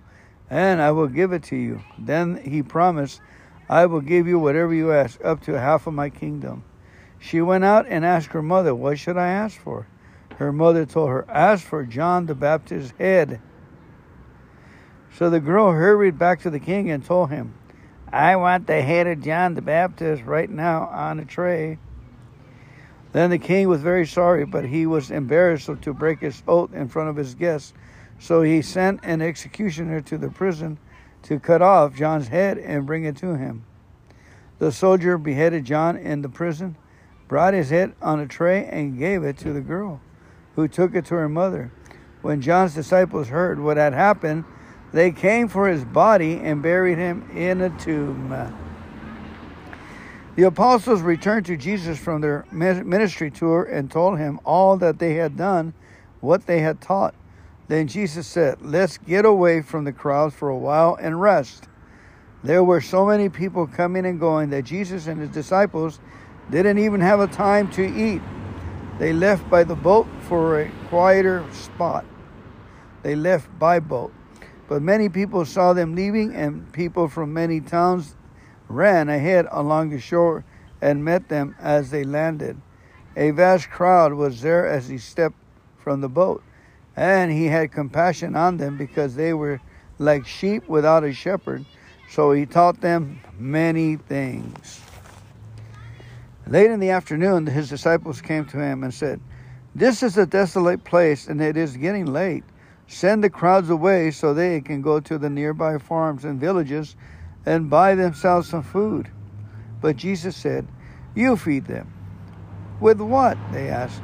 and 0.50 0.82
I 0.82 0.92
will 0.92 1.08
give 1.08 1.32
it 1.32 1.44
to 1.44 1.56
you. 1.56 1.82
Then 2.00 2.38
he 2.38 2.64
promised, 2.64 3.22
I 3.70 3.86
will 3.86 4.02
give 4.02 4.28
you 4.28 4.40
whatever 4.40 4.74
you 4.74 4.92
ask, 4.92 5.24
up 5.24 5.42
to 5.44 5.60
half 5.60 5.86
of 5.86 5.94
my 5.94 6.10
kingdom. 6.10 6.64
She 7.20 7.42
went 7.42 7.64
out 7.64 7.86
and 7.88 8.06
asked 8.06 8.30
her 8.30 8.42
mother, 8.42 8.74
What 8.74 8.98
should 9.00 9.18
I 9.18 9.28
ask 9.28 9.60
for? 9.60 9.88
Her 10.38 10.52
mother 10.52 10.86
told 10.86 11.10
her, 11.10 11.26
Ask 11.30 11.66
for 11.66 11.86
John 11.86 12.26
the 12.26 12.36
Baptist's 12.36 12.94
head. 12.98 13.42
So 15.14 15.30
the 15.30 15.40
girl 15.40 15.72
hurried 15.72 16.18
back 16.18 16.42
to 16.42 16.50
the 16.50 16.60
king 16.60 16.92
and 16.92 17.04
told 17.04 17.30
him, 17.30 17.54
I 18.12 18.36
want 18.36 18.68
the 18.68 18.82
head 18.82 19.08
of 19.08 19.22
John 19.22 19.56
the 19.56 19.62
Baptist 19.62 20.24
right 20.24 20.50
now 20.50 20.88
on 20.88 21.20
a 21.20 21.26
tray. 21.26 21.80
Then 23.14 23.30
the 23.30 23.38
king 23.38 23.70
was 23.70 23.82
very 23.82 24.06
sorry, 24.06 24.46
but 24.46 24.66
he 24.66 24.86
was 24.86 25.10
embarrassed 25.10 25.70
to 25.82 25.94
break 25.94 26.20
his 26.20 26.44
oath 26.48 26.74
in 26.74 26.90
front 26.90 27.10
of 27.10 27.16
his 27.16 27.34
guests. 27.34 27.74
So 28.20 28.42
he 28.42 28.62
sent 28.62 29.00
an 29.04 29.22
executioner 29.22 30.02
to 30.02 30.18
the 30.18 30.30
prison 30.30 30.80
to 31.24 31.40
cut 31.40 31.62
off 31.62 31.96
John's 31.96 32.28
head 32.28 32.58
and 32.58 32.86
bring 32.86 33.06
it 33.06 33.16
to 33.18 33.36
him. 33.36 33.66
The 34.60 34.72
soldier 34.72 35.18
beheaded 35.18 35.66
John 35.66 35.98
in 35.98 36.22
the 36.22 36.30
prison, 36.30 36.78
brought 37.28 37.54
his 37.54 37.70
head 37.70 37.94
on 38.02 38.20
a 38.20 38.28
tray, 38.28 38.66
and 38.66 38.98
gave 38.98 39.24
it 39.24 39.38
to 39.40 39.52
the 39.52 39.62
girl, 39.62 40.02
who 40.56 40.68
took 40.68 40.96
it 40.96 41.06
to 41.06 41.16
her 41.16 41.30
mother. 41.30 41.72
When 42.22 42.42
John's 42.42 42.74
disciples 42.74 43.28
heard 43.28 43.60
what 43.60 43.78
had 43.78 43.94
happened, 43.94 44.46
they 44.92 45.12
came 45.12 45.48
for 45.48 45.68
his 45.68 45.84
body 45.84 46.36
and 46.36 46.62
buried 46.62 46.98
him 46.98 47.30
in 47.36 47.62
a 47.62 47.70
tomb. 47.78 48.32
The 50.36 50.44
apostles 50.44 51.02
returned 51.02 51.46
to 51.46 51.56
Jesus 51.56 51.98
from 51.98 52.22
their 52.22 52.46
ministry 52.52 53.32
tour 53.32 53.64
and 53.64 53.90
told 53.90 54.18
him 54.18 54.40
all 54.44 54.76
that 54.78 55.00
they 55.00 55.14
had 55.14 55.38
done, 55.38 55.74
what 56.20 56.46
they 56.46 56.60
had 56.60 56.82
taught. 56.82 57.16
Then 57.68 57.88
Jesus 57.88 58.28
said, 58.28 58.62
Let's 58.62 58.98
get 58.98 59.26
away 59.26 59.62
from 59.62 59.86
the 59.86 59.94
crowds 59.94 60.36
for 60.36 60.50
a 60.50 60.58
while 60.58 60.98
and 61.00 61.20
rest. 61.20 61.68
There 62.44 62.64
were 62.64 62.82
so 62.82 63.06
many 63.06 63.30
people 63.30 63.66
coming 63.66 64.06
and 64.06 64.20
going 64.20 64.50
that 64.52 64.66
Jesus 64.66 65.08
and 65.08 65.20
his 65.20 65.30
disciples 65.30 66.00
didn't 66.52 66.78
even 66.78 67.02
have 67.02 67.20
a 67.20 67.28
time 67.28 67.72
to 67.72 67.84
eat. 67.84 68.22
They 68.98 69.12
left 69.12 69.50
by 69.50 69.66
the 69.66 69.76
boat 69.76 70.08
for 70.22 70.62
a 70.62 70.72
quieter 70.90 71.46
spot. 71.52 72.06
They 73.04 73.16
left 73.16 73.50
by 73.60 73.80
boat. 73.80 74.14
But 74.68 74.82
many 74.82 75.10
people 75.10 75.46
saw 75.46 75.74
them 75.74 75.96
leaving, 75.96 76.34
and 76.34 76.72
people 76.72 77.08
from 77.08 77.34
many 77.34 77.60
towns 77.60 78.16
ran 78.70 79.10
ahead 79.10 79.48
along 79.52 79.90
the 79.90 80.00
shore 80.00 80.46
and 80.82 81.04
met 81.04 81.28
them 81.30 81.56
as 81.60 81.92
they 81.92 82.04
landed. 82.04 82.60
A 83.18 83.32
vast 83.32 83.70
crowd 83.70 84.14
was 84.14 84.42
there 84.42 84.66
as 84.66 84.88
he 84.88 84.98
stepped 84.98 85.38
from 85.78 86.02
the 86.02 86.10
boat, 86.10 86.42
and 86.96 87.32
he 87.32 87.46
had 87.46 87.72
compassion 87.72 88.36
on 88.36 88.58
them 88.58 88.78
because 88.78 89.16
they 89.16 89.34
were 89.34 89.60
like 90.00 90.26
sheep 90.26 90.68
without 90.68 91.04
a 91.04 91.14
shepherd. 91.14 91.66
So 92.10 92.32
he 92.32 92.46
taught 92.46 92.82
them 92.82 93.20
many 93.38 93.98
things. 93.98 94.85
Late 96.48 96.70
in 96.70 96.80
the 96.80 96.92
afternoon, 96.92 97.48
his 97.48 97.70
disciples 97.70 98.22
came 98.22 98.46
to 98.46 98.60
him 98.60 98.84
and 98.84 98.94
said, 98.94 99.20
This 99.74 100.04
is 100.04 100.18
a 100.18 100.28
desolate 100.28 100.84
place, 100.84 101.28
and 101.28 101.42
it 101.42 101.58
is 101.58 101.76
getting 101.76 102.06
late. 102.06 102.44
Send 102.88 103.24
the 103.24 103.32
crowds 103.32 103.72
away 103.72 104.12
so 104.12 104.34
they 104.34 104.62
can 104.62 104.84
go 104.84 105.00
to 105.00 105.18
the 105.18 105.30
nearby 105.30 105.80
farms 105.80 106.24
and 106.24 106.40
villages 106.40 106.96
and 107.48 107.70
buy 107.70 107.96
themselves 107.96 108.50
some 108.50 108.62
food. 108.62 109.10
But 109.82 109.96
Jesus 109.96 110.36
said, 110.36 110.68
You 111.16 111.36
feed 111.36 111.66
them. 111.66 111.92
With 112.80 113.02
what? 113.02 113.38
They 113.52 113.70
asked. 113.70 114.02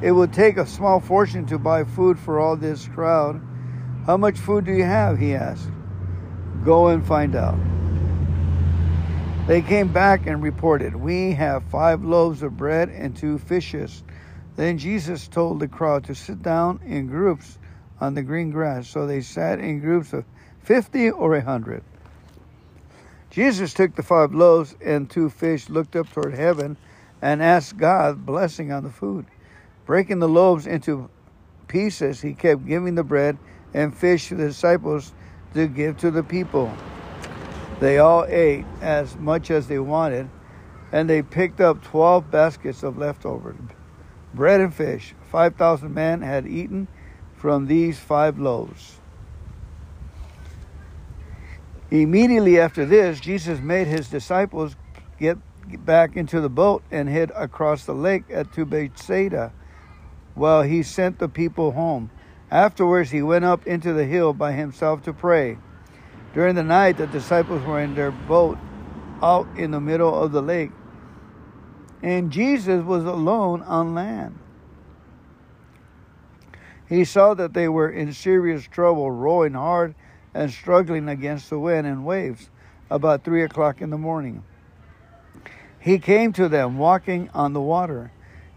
It 0.00 0.12
would 0.12 0.32
take 0.32 0.58
a 0.58 0.66
small 0.66 1.00
fortune 1.00 1.44
to 1.46 1.58
buy 1.58 1.84
food 1.84 2.18
for 2.18 2.38
all 2.38 2.56
this 2.56 2.86
crowd. 2.86 3.40
How 4.06 4.16
much 4.16 4.38
food 4.38 4.64
do 4.64 4.72
you 4.72 4.84
have? 4.84 5.18
He 5.18 5.34
asked. 5.34 5.68
Go 6.64 6.88
and 6.88 7.04
find 7.04 7.34
out. 7.34 7.58
They 9.46 9.62
came 9.62 9.92
back 9.92 10.26
and 10.26 10.42
reported, 10.42 10.94
We 10.94 11.32
have 11.32 11.64
five 11.64 12.04
loaves 12.04 12.42
of 12.42 12.56
bread 12.56 12.88
and 12.88 13.16
two 13.16 13.38
fishes. 13.38 14.04
Then 14.56 14.78
Jesus 14.78 15.26
told 15.26 15.58
the 15.58 15.68
crowd 15.68 16.04
to 16.04 16.14
sit 16.14 16.42
down 16.42 16.80
in 16.84 17.08
groups 17.08 17.58
on 18.00 18.14
the 18.14 18.22
green 18.22 18.50
grass. 18.50 18.88
So 18.88 19.06
they 19.06 19.22
sat 19.22 19.58
in 19.58 19.80
groups 19.80 20.12
of 20.12 20.24
fifty 20.60 21.10
or 21.10 21.34
a 21.34 21.42
hundred. 21.42 21.82
Jesus 23.30 23.74
took 23.74 23.96
the 23.96 24.02
five 24.02 24.34
loaves 24.34 24.76
and 24.84 25.08
two 25.08 25.30
fish, 25.30 25.68
looked 25.68 25.96
up 25.96 26.10
toward 26.12 26.34
heaven, 26.34 26.76
and 27.22 27.42
asked 27.42 27.76
God 27.76 28.24
blessing 28.24 28.70
on 28.72 28.84
the 28.84 28.90
food. 28.90 29.26
Breaking 29.86 30.18
the 30.18 30.28
loaves 30.28 30.66
into 30.66 31.08
pieces, 31.66 32.20
he 32.20 32.34
kept 32.34 32.66
giving 32.66 32.94
the 32.94 33.04
bread 33.04 33.38
and 33.72 33.96
fish 33.96 34.28
to 34.28 34.34
the 34.34 34.48
disciples 34.48 35.12
to 35.54 35.66
give 35.66 35.96
to 35.98 36.10
the 36.10 36.22
people. 36.22 36.72
They 37.80 37.98
all 37.98 38.26
ate 38.28 38.66
as 38.82 39.16
much 39.16 39.50
as 39.50 39.66
they 39.66 39.78
wanted, 39.78 40.28
and 40.92 41.08
they 41.08 41.22
picked 41.22 41.60
up 41.60 41.82
12 41.82 42.30
baskets 42.30 42.82
of 42.82 42.98
leftovers 42.98 43.56
bread 44.34 44.60
and 44.60 44.72
fish. 44.72 45.14
5,000 45.30 45.92
men 45.92 46.22
had 46.22 46.46
eaten 46.46 46.88
from 47.34 47.66
these 47.66 47.98
five 47.98 48.38
loaves. 48.38 48.98
Immediately 51.90 52.60
after 52.60 52.86
this, 52.86 53.18
Jesus 53.18 53.60
made 53.60 53.88
his 53.88 54.08
disciples 54.08 54.76
get 55.18 55.38
back 55.84 56.16
into 56.16 56.40
the 56.40 56.48
boat 56.48 56.82
and 56.90 57.08
head 57.08 57.32
across 57.34 57.84
the 57.84 57.94
lake 57.94 58.24
at 58.30 58.52
to 58.52 58.64
Bethsaida 58.64 59.52
while 60.34 60.62
he 60.62 60.82
sent 60.82 61.18
the 61.18 61.28
people 61.28 61.72
home. 61.72 62.10
Afterwards, 62.50 63.10
he 63.10 63.22
went 63.22 63.44
up 63.44 63.66
into 63.66 63.92
the 63.92 64.04
hill 64.04 64.32
by 64.32 64.52
himself 64.52 65.02
to 65.02 65.12
pray. 65.12 65.58
During 66.32 66.54
the 66.54 66.62
night, 66.62 66.96
the 66.96 67.06
disciples 67.06 67.64
were 67.64 67.80
in 67.80 67.94
their 67.94 68.12
boat 68.12 68.58
out 69.22 69.48
in 69.56 69.72
the 69.72 69.80
middle 69.80 70.22
of 70.22 70.32
the 70.32 70.42
lake, 70.42 70.70
and 72.02 72.30
Jesus 72.30 72.84
was 72.84 73.04
alone 73.04 73.62
on 73.62 73.94
land. 73.94 74.38
He 76.88 77.04
saw 77.04 77.34
that 77.34 77.52
they 77.52 77.68
were 77.68 77.90
in 77.90 78.12
serious 78.12 78.64
trouble, 78.64 79.10
rowing 79.10 79.54
hard 79.54 79.94
and 80.34 80.50
struggling 80.50 81.08
against 81.08 81.50
the 81.50 81.58
wind 81.58 81.86
and 81.86 82.04
waves 82.04 82.50
about 82.90 83.24
three 83.24 83.42
o'clock 83.42 83.80
in 83.80 83.90
the 83.90 83.98
morning. 83.98 84.42
He 85.78 85.98
came 85.98 86.32
to 86.34 86.48
them 86.48 86.78
walking 86.78 87.30
on 87.32 87.52
the 87.52 87.60
water. 87.60 88.12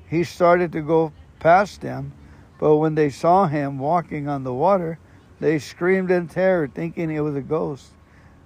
He 0.07 0.23
started 0.23 0.71
to 0.73 0.81
go 0.81 1.13
past 1.39 1.81
them, 1.81 2.13
but 2.59 2.77
when 2.77 2.95
they 2.95 3.09
saw 3.09 3.47
him 3.47 3.79
walking 3.79 4.27
on 4.27 4.43
the 4.43 4.53
water, 4.53 4.99
they 5.43 5.59
screamed 5.59 6.09
in 6.09 6.29
terror, 6.29 6.67
thinking 6.67 7.11
it 7.11 7.19
was 7.19 7.35
a 7.35 7.41
ghost. 7.41 7.87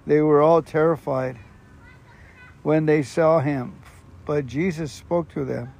They 0.04 0.20
were 0.20 0.42
all 0.42 0.62
terrified 0.62 1.38
when 2.64 2.86
they 2.86 3.02
saw 3.02 3.38
him. 3.38 3.80
But 4.26 4.46
Jesus 4.46 4.90
spoke 4.90 5.28
to 5.34 5.44
them. 5.44 5.72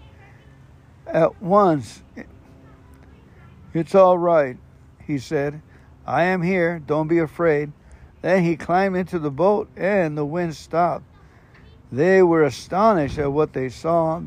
At 1.08 1.42
once, 1.42 2.02
it's 3.74 3.96
all 3.96 4.16
right, 4.16 4.56
he 5.06 5.18
said. 5.18 5.60
I 6.06 6.24
am 6.24 6.40
here. 6.40 6.78
Don't 6.78 7.08
be 7.08 7.18
afraid. 7.18 7.72
Then 8.22 8.44
he 8.44 8.56
climbed 8.56 8.96
into 8.96 9.18
the 9.18 9.30
boat, 9.30 9.68
and 9.76 10.16
the 10.16 10.24
wind 10.24 10.54
stopped. 10.54 11.04
They 11.90 12.22
were 12.22 12.44
astonished 12.44 13.18
at 13.18 13.32
what 13.32 13.52
they 13.52 13.70
saw. 13.70 14.22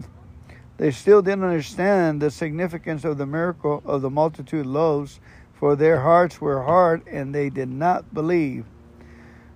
They 0.77 0.91
still 0.91 1.21
didn't 1.21 1.45
understand 1.45 2.21
the 2.21 2.31
significance 2.31 3.05
of 3.05 3.17
the 3.17 3.25
miracle 3.25 3.81
of 3.85 4.01
the 4.01 4.09
multitude 4.09 4.65
loaves, 4.65 5.19
for 5.61 5.75
their 5.75 5.99
hearts 5.99 6.41
were 6.41 6.63
hard 6.63 7.07
and 7.07 7.35
they 7.35 7.47
did 7.47 7.69
not 7.69 8.11
believe. 8.15 8.65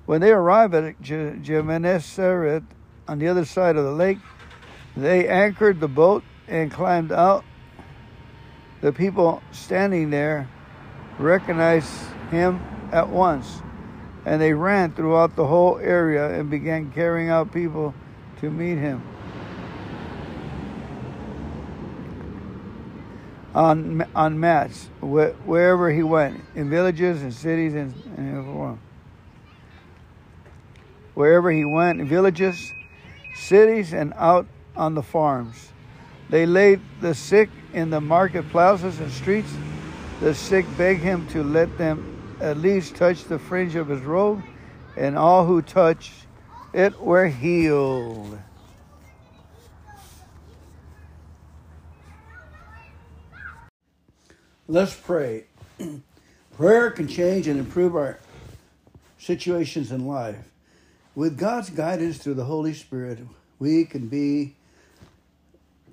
When 0.06 0.22
they 0.22 0.32
arrived 0.32 0.76
at 0.76 1.02
Gennesaret 1.02 2.64
on 3.08 3.18
the 3.18 3.28
other 3.28 3.44
side 3.44 3.76
of 3.76 3.86
the 3.86 3.92
lake, 3.92 4.20
they 4.96 5.28
anchored 5.28 5.80
the 5.80 5.88
boat 5.88 6.24
and 6.48 6.70
climbed 6.70 7.12
out. 7.12 7.44
The 8.82 8.94
people 8.94 9.42
standing 9.52 10.12
there 10.12 10.48
recognized 11.18 11.92
him 12.30 12.62
at 12.92 13.10
once. 13.10 13.64
And 14.28 14.40
they 14.40 14.54
ran 14.54 14.94
throughout 14.94 15.36
the 15.36 15.48
whole 15.48 15.80
area 15.80 16.40
and 16.40 16.52
began 16.52 16.92
carrying 16.92 17.30
out 17.30 17.52
people 17.52 17.96
to 18.42 18.52
meet 18.52 18.78
him. 18.78 19.02
On, 23.56 24.06
on 24.14 24.40
mats, 24.40 24.90
wherever 25.02 25.90
he 25.90 26.04
went, 26.04 26.42
in 26.56 26.70
villages 26.70 27.24
and 27.24 27.34
cities 27.34 27.74
and, 27.74 27.94
and 28.18 28.78
wherever 31.14 31.50
he 31.50 31.64
went, 31.64 32.02
in 32.02 32.08
villages, 32.08 32.74
cities, 33.34 33.94
and 33.94 34.14
out 34.18 34.46
on 34.76 34.94
the 34.94 35.02
farms. 35.02 35.72
They 36.30 36.46
laid 36.46 36.82
the 37.00 37.16
sick 37.16 37.50
in 37.74 37.90
the 37.90 38.02
market 38.02 38.50
plazas 38.50 39.00
and 39.00 39.12
streets. 39.12 39.52
The 40.20 40.36
sick 40.36 40.66
begged 40.78 41.02
him 41.02 41.26
to 41.30 41.44
let 41.44 41.78
them 41.78 42.38
at 42.42 42.58
least 42.58 42.96
touch 42.96 43.24
the 43.24 43.40
fringe 43.40 43.76
of 43.76 43.88
his 43.88 44.02
robe, 44.02 44.44
and 44.98 45.18
all 45.18 45.46
who 45.46 45.62
touched 45.62 46.12
it 46.74 47.00
were 47.00 47.28
healed. 47.28 48.38
Let's 54.68 54.96
pray. 54.96 55.44
Prayer 56.58 56.90
can 56.90 57.08
change 57.08 57.48
and 57.48 57.60
improve 57.60 57.96
our 57.96 58.18
situations 59.20 59.92
in 59.92 60.08
life. 60.08 60.38
With 61.14 61.38
God's 61.38 61.70
guidance 61.70 62.18
through 62.18 62.34
the 62.34 62.46
Holy 62.46 62.74
Spirit, 62.74 63.20
we 63.60 63.86
can 63.86 64.08
be 64.08 64.56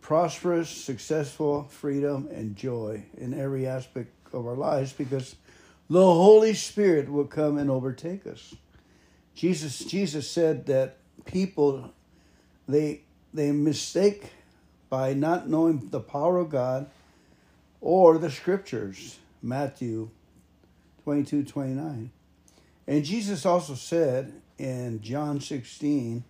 prosperous, 0.01 0.71
successful, 0.71 1.65
freedom, 1.65 2.29
and 2.33 2.57
joy 2.57 3.05
in 3.19 3.39
every 3.39 3.67
aspect 3.67 4.11
of 4.33 4.47
our 4.47 4.57
lives 4.57 4.95
because 4.95 5.37
the 5.91 6.01
Holy 6.01 6.55
Spirit 6.55 7.13
will 7.13 7.27
come 7.27 7.59
and 7.59 7.71
overtake 7.71 8.27
us. 8.27 8.55
Jesus 9.35 9.81
Jesus 9.81 10.31
said 10.31 10.65
that 10.67 10.97
people 11.27 11.93
they 12.67 13.03
they 13.35 13.53
mistake 13.53 14.33
by 14.89 15.13
not 15.13 15.47
knowing 15.47 15.91
the 15.91 16.01
power 16.01 16.39
of 16.39 16.49
God 16.49 16.89
or 17.83 18.17
the 18.17 18.31
scriptures. 18.31 19.19
Matthew 19.43 20.09
22, 21.05 21.45
29. 21.45 22.11
And 22.87 23.05
Jesus 23.05 23.45
also 23.45 23.75
said 23.75 24.33
in 24.57 25.03
John 25.03 25.41
16 25.41 26.25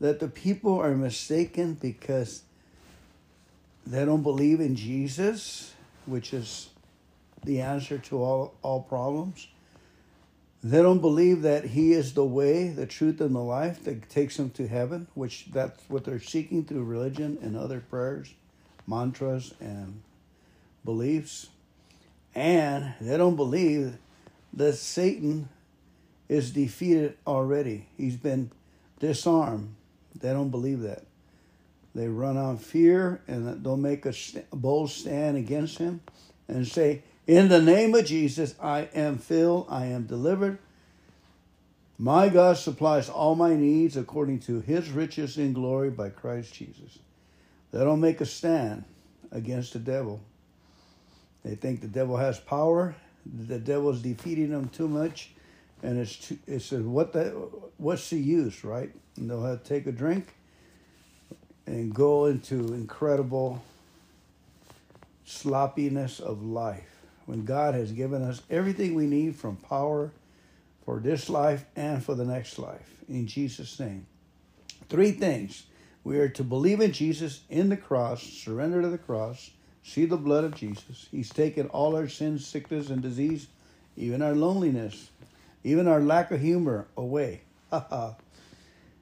that 0.00 0.20
the 0.20 0.28
people 0.28 0.78
are 0.78 0.94
mistaken 0.94 1.74
because 1.74 2.42
they 3.86 4.04
don't 4.04 4.22
believe 4.22 4.60
in 4.60 4.76
Jesus, 4.76 5.72
which 6.04 6.34
is 6.34 6.68
the 7.44 7.60
answer 7.62 7.98
to 7.98 8.22
all, 8.22 8.54
all 8.62 8.82
problems. 8.82 9.48
They 10.62 10.82
don't 10.82 11.00
believe 11.00 11.42
that 11.42 11.64
He 11.64 11.92
is 11.92 12.14
the 12.14 12.24
way, 12.24 12.68
the 12.68 12.86
truth, 12.86 13.20
and 13.20 13.34
the 13.34 13.40
life 13.40 13.84
that 13.84 14.10
takes 14.10 14.36
them 14.36 14.50
to 14.50 14.66
heaven, 14.66 15.06
which 15.14 15.46
that's 15.52 15.80
what 15.88 16.04
they're 16.04 16.18
seeking 16.18 16.64
through 16.64 16.84
religion 16.84 17.38
and 17.40 17.56
other 17.56 17.80
prayers, 17.80 18.34
mantras, 18.86 19.54
and 19.60 20.02
beliefs. 20.86 21.50
And 22.34 22.94
they 23.02 23.18
don't 23.18 23.36
believe 23.36 23.98
that 24.54 24.72
Satan 24.74 25.50
is 26.28 26.50
defeated 26.50 27.16
already. 27.26 27.86
He's 27.98 28.16
been 28.16 28.50
disarmed. 28.98 29.74
They 30.18 30.32
don't 30.32 30.50
believe 30.50 30.80
that. 30.80 31.04
They 31.94 32.08
run 32.08 32.36
on 32.36 32.58
fear 32.58 33.22
and 33.26 33.62
they'll 33.64 33.76
make 33.76 34.04
a 34.04 34.12
bold 34.52 34.90
stand 34.90 35.36
against 35.36 35.78
him 35.78 36.00
and 36.48 36.66
say, 36.66 37.02
In 37.26 37.48
the 37.48 37.62
name 37.62 37.94
of 37.94 38.04
Jesus, 38.04 38.54
I 38.60 38.88
am 38.94 39.18
filled, 39.18 39.66
I 39.68 39.86
am 39.86 40.06
delivered. 40.06 40.58
My 41.98 42.28
God 42.28 42.58
supplies 42.58 43.08
all 43.08 43.34
my 43.34 43.54
needs 43.54 43.96
according 43.96 44.40
to 44.40 44.60
his 44.60 44.90
riches 44.90 45.38
in 45.38 45.54
glory 45.54 45.88
by 45.88 46.10
Christ 46.10 46.52
Jesus. 46.52 46.98
They 47.72 47.82
don't 47.82 48.00
make 48.00 48.20
a 48.20 48.26
stand 48.26 48.84
against 49.32 49.72
the 49.72 49.78
devil. 49.78 50.20
They 51.46 51.54
think 51.54 51.80
the 51.80 51.86
devil 51.86 52.16
has 52.16 52.40
power. 52.40 52.96
The 53.24 53.60
devil 53.60 53.90
is 53.90 54.02
defeating 54.02 54.50
them 54.50 54.68
too 54.68 54.88
much, 54.88 55.30
and 55.80 55.96
it's 55.96 56.16
too, 56.16 56.38
it's 56.44 56.72
a, 56.72 56.82
what 56.82 57.12
the 57.12 57.30
what's 57.78 58.10
the 58.10 58.18
use, 58.18 58.64
right? 58.64 58.90
And 59.16 59.30
they'll 59.30 59.44
have 59.44 59.62
to 59.62 59.68
take 59.68 59.86
a 59.86 59.92
drink 59.92 60.34
and 61.64 61.94
go 61.94 62.26
into 62.26 62.74
incredible 62.74 63.62
sloppiness 65.24 66.18
of 66.18 66.44
life 66.44 67.02
when 67.26 67.44
God 67.44 67.74
has 67.74 67.92
given 67.92 68.22
us 68.22 68.42
everything 68.50 68.94
we 68.94 69.06
need 69.06 69.36
from 69.36 69.54
power 69.54 70.10
for 70.84 70.98
this 70.98 71.28
life 71.28 71.64
and 71.76 72.02
for 72.02 72.16
the 72.16 72.24
next 72.24 72.58
life. 72.58 73.04
In 73.08 73.28
Jesus' 73.28 73.78
name. 73.78 74.06
Three 74.88 75.12
things. 75.12 75.64
We 76.02 76.18
are 76.18 76.28
to 76.30 76.42
believe 76.42 76.80
in 76.80 76.90
Jesus 76.90 77.42
in 77.48 77.68
the 77.68 77.76
cross, 77.76 78.22
surrender 78.22 78.82
to 78.82 78.88
the 78.88 78.98
cross, 78.98 79.50
see 79.86 80.04
the 80.04 80.16
blood 80.16 80.42
of 80.42 80.54
Jesus. 80.54 81.06
He's 81.12 81.30
taken 81.30 81.68
all 81.68 81.94
our 81.94 82.08
sins, 82.08 82.44
sickness, 82.44 82.90
and 82.90 83.00
disease, 83.00 83.46
even 83.96 84.20
our 84.20 84.34
loneliness, 84.34 85.10
even 85.62 85.86
our 85.86 86.00
lack 86.00 86.32
of 86.32 86.40
humor 86.40 86.88
away. 86.96 87.42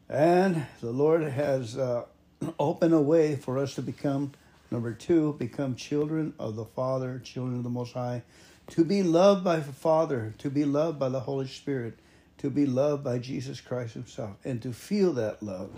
and 0.09 0.67
the 0.81 0.91
Lord 0.91 1.23
has 1.23 1.79
uh, 1.79 2.05
opened 2.59 2.93
a 2.93 3.01
way 3.01 3.35
for 3.35 3.59
us 3.59 3.75
to 3.77 3.83
become, 3.83 4.33
number 4.71 4.93
two, 4.93 5.33
become 5.39 5.75
children 5.75 6.35
of 6.39 6.55
the 6.55 6.67
Father, 6.67 7.19
children 7.25 7.57
of 7.57 7.65
the 7.65 7.71
Most 7.71 7.95
High, 7.95 8.23
to 8.69 8.85
be 8.85 9.03
loved 9.03 9.43
by 9.43 9.57
the 9.57 9.73
Father, 9.73 10.35
to 10.39 10.51
be 10.51 10.67
loved 10.67 10.99
by 10.99 11.09
the 11.09 11.21
Holy 11.21 11.49
Spirit, 11.49 11.99
to 12.39 12.51
be 12.51 12.67
loved 12.67 13.03
by 13.03 13.19
Jesus 13.19 13.59
Christ 13.61 13.95
Himself, 13.95 14.37
and 14.45 14.61
to 14.61 14.73
feel 14.73 15.15
that 15.15 15.43
love. 15.43 15.71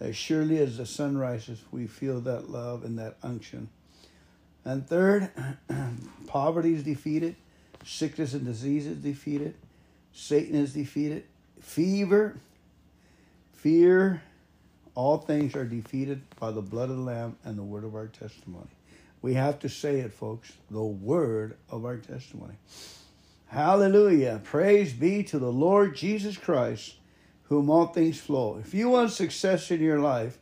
As 0.00 0.16
surely 0.16 0.58
as 0.58 0.76
the 0.76 0.84
sun 0.84 1.16
rises, 1.16 1.62
we 1.70 1.86
feel 1.86 2.20
that 2.22 2.50
love 2.50 2.84
and 2.84 2.98
that 2.98 3.16
unction. 3.22 3.70
And 4.64 4.86
third, 4.86 5.30
poverty 6.26 6.74
is 6.74 6.82
defeated, 6.82 7.36
sickness 7.84 8.32
and 8.34 8.44
disease 8.44 8.86
is 8.86 8.98
defeated, 8.98 9.54
Satan 10.12 10.54
is 10.54 10.72
defeated, 10.72 11.24
fever, 11.60 12.36
fear, 13.52 14.22
all 14.94 15.18
things 15.18 15.56
are 15.56 15.64
defeated 15.64 16.22
by 16.38 16.50
the 16.50 16.62
blood 16.62 16.90
of 16.90 16.96
the 16.96 17.02
Lamb 17.02 17.36
and 17.44 17.58
the 17.58 17.62
word 17.62 17.84
of 17.84 17.94
our 17.94 18.06
testimony. 18.06 18.68
We 19.22 19.34
have 19.34 19.58
to 19.60 19.68
say 19.68 20.00
it, 20.00 20.12
folks, 20.12 20.52
the 20.70 20.82
word 20.82 21.56
of 21.70 21.84
our 21.84 21.96
testimony. 21.96 22.54
Hallelujah. 23.46 24.40
Praise 24.44 24.92
be 24.92 25.22
to 25.24 25.38
the 25.38 25.50
Lord 25.50 25.96
Jesus 25.96 26.36
Christ, 26.36 26.96
whom 27.44 27.70
all 27.70 27.86
things 27.86 28.20
flow. 28.20 28.58
If 28.58 28.74
you 28.74 28.90
want 28.90 29.12
success 29.12 29.70
in 29.70 29.80
your 29.80 29.98
life, 29.98 30.38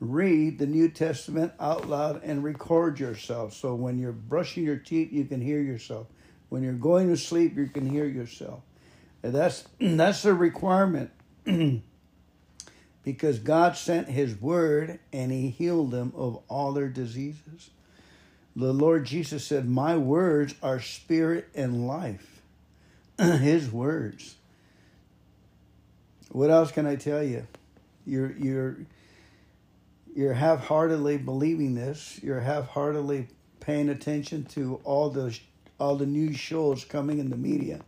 read 0.00 0.58
the 0.58 0.66
New 0.66 0.88
Testament 0.88 1.52
out 1.60 1.88
loud 1.88 2.22
and 2.24 2.42
record 2.42 2.98
yourself. 2.98 3.52
So 3.54 3.74
when 3.74 3.98
you're 3.98 4.12
brushing 4.12 4.64
your 4.64 4.76
teeth, 4.76 5.12
you 5.12 5.26
can 5.26 5.40
hear 5.40 5.60
yourself. 5.60 6.06
When 6.48 6.62
you're 6.62 6.72
going 6.72 7.08
to 7.08 7.16
sleep, 7.16 7.56
you 7.56 7.66
can 7.68 7.88
hear 7.88 8.06
yourself. 8.06 8.62
And 9.22 9.34
that's 9.34 9.64
that's 9.80 10.24
a 10.24 10.34
requirement. 10.34 11.10
because 13.04 13.38
God 13.38 13.76
sent 13.76 14.08
his 14.08 14.40
word 14.40 14.98
and 15.12 15.30
he 15.30 15.50
healed 15.50 15.90
them 15.90 16.12
of 16.16 16.42
all 16.48 16.72
their 16.72 16.88
diseases. 16.88 17.70
The 18.56 18.72
Lord 18.72 19.04
Jesus 19.04 19.44
said, 19.44 19.68
"My 19.68 19.96
words 19.96 20.54
are 20.62 20.80
spirit 20.80 21.48
and 21.54 21.86
life." 21.86 22.40
his 23.18 23.70
words. 23.70 24.36
What 26.30 26.50
else 26.50 26.72
can 26.72 26.86
I 26.86 26.96
tell 26.96 27.22
you? 27.22 27.46
You're 28.06 28.32
you're 28.32 28.76
you're 30.14 30.34
half-heartedly 30.34 31.18
believing 31.18 31.74
this. 31.74 32.20
You're 32.22 32.40
half-heartedly 32.40 33.28
paying 33.60 33.88
attention 33.88 34.44
to 34.46 34.80
all 34.84 35.10
the 35.10 35.38
all 35.78 35.96
the 35.96 36.06
news 36.06 36.38
shows 36.38 36.84
coming 36.84 37.18
in 37.18 37.30
the 37.30 37.36
media. 37.36 37.80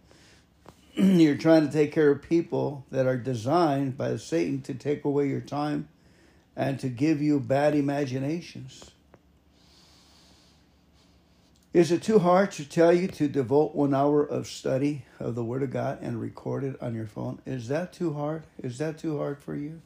you're 0.94 1.36
trying 1.36 1.66
to 1.66 1.72
take 1.72 1.92
care 1.92 2.10
of 2.10 2.22
people 2.22 2.86
that 2.90 3.06
are 3.06 3.18
designed 3.18 3.98
by 3.98 4.16
Satan 4.16 4.62
to 4.62 4.74
take 4.74 5.04
away 5.04 5.28
your 5.28 5.40
time 5.40 5.88
and 6.56 6.78
to 6.80 6.88
give 6.88 7.20
you 7.20 7.38
bad 7.38 7.74
imaginations. 7.74 8.90
Is 11.72 11.90
it 11.90 12.02
too 12.02 12.18
hard 12.18 12.52
to 12.52 12.68
tell 12.68 12.92
you 12.92 13.08
to 13.08 13.28
devote 13.28 13.74
one 13.74 13.94
hour 13.94 14.22
of 14.22 14.46
study 14.46 15.06
of 15.18 15.34
the 15.34 15.44
Word 15.44 15.62
of 15.62 15.70
God 15.70 15.98
and 16.02 16.20
record 16.20 16.64
it 16.64 16.80
on 16.82 16.94
your 16.94 17.06
phone? 17.06 17.40
Is 17.46 17.68
that 17.68 17.94
too 17.94 18.12
hard? 18.12 18.44
Is 18.62 18.76
that 18.76 18.98
too 18.98 19.16
hard 19.16 19.42
for 19.42 19.56
you? 19.56 19.80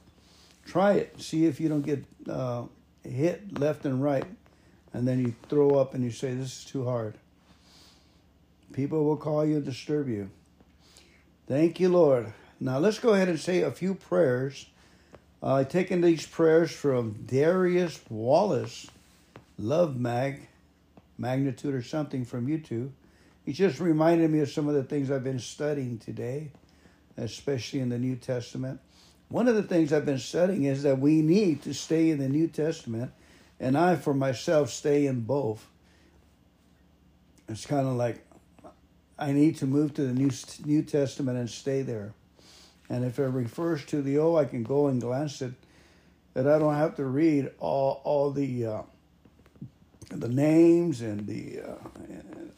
Try 0.66 0.94
it. 0.94 1.20
See 1.20 1.46
if 1.46 1.60
you 1.60 1.68
don't 1.68 1.82
get 1.82 2.04
uh, 2.28 2.64
hit 3.02 3.58
left 3.58 3.84
and 3.84 4.02
right, 4.02 4.26
and 4.92 5.06
then 5.06 5.20
you 5.20 5.34
throw 5.48 5.70
up 5.78 5.94
and 5.94 6.02
you 6.04 6.10
say, 6.10 6.34
This 6.34 6.58
is 6.58 6.64
too 6.64 6.84
hard. 6.84 7.14
People 8.72 9.04
will 9.04 9.16
call 9.16 9.44
you 9.46 9.56
and 9.56 9.64
disturb 9.64 10.08
you. 10.08 10.28
Thank 11.46 11.78
you, 11.78 11.88
Lord. 11.88 12.32
Now 12.58 12.78
let's 12.78 12.98
go 12.98 13.14
ahead 13.14 13.28
and 13.28 13.38
say 13.38 13.62
a 13.62 13.70
few 13.70 13.94
prayers. 13.94 14.66
Uh, 15.42 15.62
taking 15.62 16.00
these 16.00 16.26
prayers 16.26 16.72
from 16.72 17.12
Darius 17.26 18.00
Wallace, 18.08 18.88
Love 19.58 19.96
Mag, 19.96 20.48
Magnitude 21.18 21.74
or 21.74 21.82
something 21.82 22.24
from 22.24 22.48
YouTube. 22.48 22.90
He 23.44 23.52
just 23.52 23.78
reminded 23.78 24.30
me 24.30 24.40
of 24.40 24.50
some 24.50 24.66
of 24.66 24.74
the 24.74 24.82
things 24.82 25.10
I've 25.10 25.22
been 25.22 25.38
studying 25.38 25.98
today, 25.98 26.50
especially 27.16 27.78
in 27.80 27.90
the 27.90 27.98
New 27.98 28.16
Testament. 28.16 28.80
One 29.28 29.48
of 29.48 29.56
the 29.56 29.62
things 29.62 29.92
I've 29.92 30.06
been 30.06 30.18
studying 30.18 30.64
is 30.64 30.84
that 30.84 30.98
we 30.98 31.20
need 31.20 31.62
to 31.62 31.74
stay 31.74 32.10
in 32.10 32.18
the 32.18 32.28
New 32.28 32.46
Testament, 32.46 33.10
and 33.58 33.76
I, 33.76 33.96
for 33.96 34.14
myself, 34.14 34.70
stay 34.70 35.06
in 35.06 35.22
both. 35.22 35.66
It's 37.48 37.66
kind 37.66 37.86
of 37.86 37.94
like 37.94 38.24
I 39.18 39.32
need 39.32 39.56
to 39.58 39.66
move 39.66 39.94
to 39.94 40.02
the 40.02 40.12
New 40.12 40.30
New 40.64 40.82
Testament 40.82 41.38
and 41.38 41.50
stay 41.50 41.82
there. 41.82 42.12
And 42.88 43.04
if 43.04 43.18
it 43.18 43.26
refers 43.26 43.84
to 43.86 44.00
the 44.00 44.18
old, 44.18 44.38
I 44.38 44.44
can 44.44 44.62
go 44.62 44.86
and 44.86 45.00
glance 45.00 45.42
at 45.42 45.52
that 46.34 46.46
I 46.46 46.58
don't 46.58 46.74
have 46.74 46.96
to 46.96 47.04
read 47.04 47.50
all 47.58 48.02
all 48.04 48.30
the 48.30 48.66
uh, 48.66 48.82
the 50.10 50.28
names 50.28 51.00
and 51.00 51.26
the 51.26 51.60
uh, 51.62 51.88
and, 52.08 52.52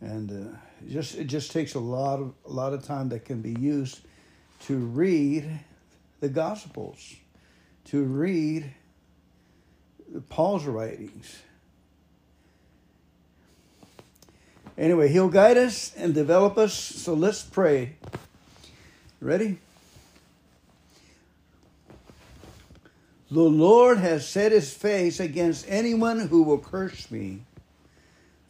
and 0.00 0.30
uh, 0.52 0.56
just 0.90 1.16
it 1.16 1.24
just 1.24 1.52
takes 1.52 1.74
a 1.74 1.78
lot 1.78 2.20
of 2.20 2.34
a 2.44 2.50
lot 2.50 2.72
of 2.72 2.84
time 2.84 3.08
that 3.10 3.24
can 3.24 3.40
be 3.40 3.54
used 3.60 4.00
to 4.66 4.76
read 4.76 5.60
the 6.20 6.28
Gospels, 6.28 7.16
to 7.86 8.02
read 8.02 8.72
Paul's 10.28 10.64
writings. 10.64 11.42
Anyway, 14.78 15.08
he'll 15.08 15.28
guide 15.28 15.56
us 15.56 15.94
and 15.96 16.14
develop 16.14 16.58
us. 16.58 16.74
So 16.74 17.14
let's 17.14 17.42
pray. 17.42 17.96
Ready? 19.20 19.58
The 23.30 23.40
Lord 23.40 23.98
has 23.98 24.28
set 24.28 24.52
his 24.52 24.72
face 24.72 25.18
against 25.18 25.66
anyone 25.68 26.28
who 26.28 26.42
will 26.42 26.58
curse 26.58 27.10
me, 27.10 27.42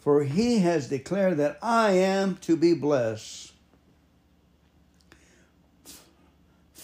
for 0.00 0.24
he 0.24 0.58
has 0.58 0.88
declared 0.88 1.38
that 1.38 1.58
I 1.62 1.92
am 1.92 2.36
to 2.42 2.56
be 2.56 2.74
blessed. 2.74 3.52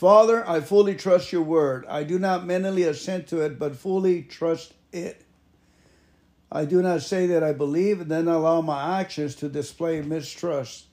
Father, 0.03 0.43
I 0.49 0.59
fully 0.59 0.97
trust 0.97 1.31
your 1.31 1.43
word. 1.43 1.87
I 1.87 2.03
do 2.03 2.19
not 2.19 2.45
mentally 2.45 2.83
assent 2.83 3.29
to 3.29 3.41
it, 3.43 3.57
but 3.57 3.77
fully 3.77 4.23
trust 4.23 4.75
it. 4.93 5.25
I 6.51 6.65
do 6.65 6.83
not 6.83 7.03
say 7.03 7.29
that 7.29 7.45
I 7.45 7.53
believe 7.53 8.01
and 8.01 8.11
then 8.11 8.27
allow 8.27 8.63
my 8.63 8.99
actions 8.99 9.37
to 9.37 9.49
display 9.49 10.03
mistrust. 10.03 10.87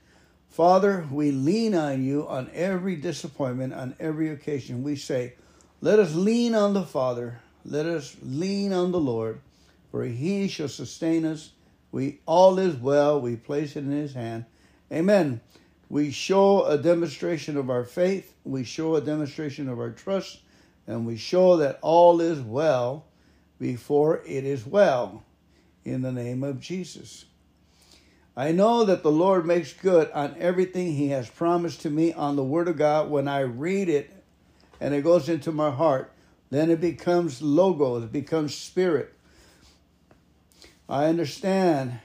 Father, 0.47 1.07
we 1.09 1.31
lean 1.31 1.73
on 1.73 2.03
you 2.03 2.27
on 2.27 2.51
every 2.53 2.95
disappointment, 2.97 3.73
on 3.73 3.95
every 3.99 4.29
occasion. 4.29 4.83
We 4.83 4.95
say, 4.95 5.33
let 5.81 5.97
us 5.97 6.13
lean 6.13 6.53
on 6.53 6.75
the 6.75 6.85
Father. 6.85 7.39
Let 7.65 7.87
us 7.87 8.15
lean 8.21 8.73
on 8.73 8.91
the 8.91 8.99
Lord, 8.99 9.39
for 9.89 10.03
he 10.03 10.47
shall 10.47 10.69
sustain 10.69 11.25
us. 11.25 11.49
We 11.91 12.19
all 12.27 12.59
is 12.59 12.75
well. 12.75 13.19
We 13.19 13.37
place 13.37 13.75
it 13.75 13.85
in 13.85 13.91
his 13.91 14.13
hand. 14.13 14.45
Amen. 14.93 15.41
We 15.89 16.11
show 16.11 16.65
a 16.65 16.77
demonstration 16.77 17.57
of 17.57 17.69
our 17.69 17.83
faith. 17.83 18.35
We 18.43 18.63
show 18.63 18.95
a 18.95 19.01
demonstration 19.01 19.67
of 19.67 19.79
our 19.79 19.89
trust. 19.89 20.39
And 20.85 21.05
we 21.05 21.17
show 21.17 21.57
that 21.57 21.79
all 21.81 22.21
is 22.21 22.39
well 22.39 23.05
before 23.59 24.21
it 24.25 24.45
is 24.45 24.65
well 24.65 25.23
in 25.83 26.01
the 26.01 26.11
name 26.11 26.43
of 26.43 26.59
Jesus. 26.59 27.25
I 28.37 28.51
know 28.51 28.85
that 28.85 29.03
the 29.03 29.11
Lord 29.11 29.45
makes 29.45 29.73
good 29.73 30.09
on 30.11 30.35
everything 30.39 30.93
He 30.93 31.09
has 31.09 31.29
promised 31.29 31.81
to 31.81 31.89
me 31.89 32.13
on 32.13 32.35
the 32.35 32.43
Word 32.43 32.67
of 32.67 32.77
God 32.77 33.09
when 33.09 33.27
I 33.27 33.41
read 33.41 33.89
it 33.89 34.13
and 34.79 34.93
it 34.93 35.03
goes 35.03 35.27
into 35.27 35.51
my 35.51 35.71
heart. 35.71 36.13
Then 36.49 36.71
it 36.71 36.79
becomes 36.79 37.41
logos, 37.41 38.05
it 38.05 38.11
becomes 38.11 38.55
spirit. 38.55 39.13
I 40.87 41.05
understand 41.05 41.99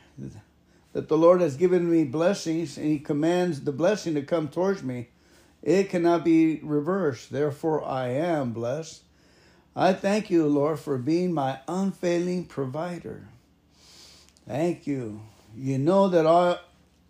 that 0.94 1.08
the 1.08 1.18
Lord 1.18 1.42
has 1.42 1.58
given 1.58 1.90
me 1.90 2.04
blessings 2.04 2.78
and 2.78 2.86
He 2.86 2.98
commands 2.98 3.60
the 3.60 3.72
blessing 3.72 4.14
to 4.14 4.22
come 4.22 4.48
towards 4.48 4.82
me. 4.82 5.08
It 5.62 5.90
cannot 5.90 6.24
be 6.24 6.60
reversed. 6.62 7.30
Therefore, 7.30 7.84
I 7.84 8.08
am 8.08 8.54
blessed. 8.54 9.02
I 9.76 9.92
thank 9.92 10.30
you, 10.30 10.46
Lord, 10.46 10.78
for 10.78 10.96
being 10.96 11.34
my 11.34 11.58
unfailing 11.68 12.46
provider. 12.46 13.28
Thank 14.48 14.86
you. 14.86 15.20
You 15.54 15.76
know 15.76 16.08
that 16.08 16.26
I 16.26 16.60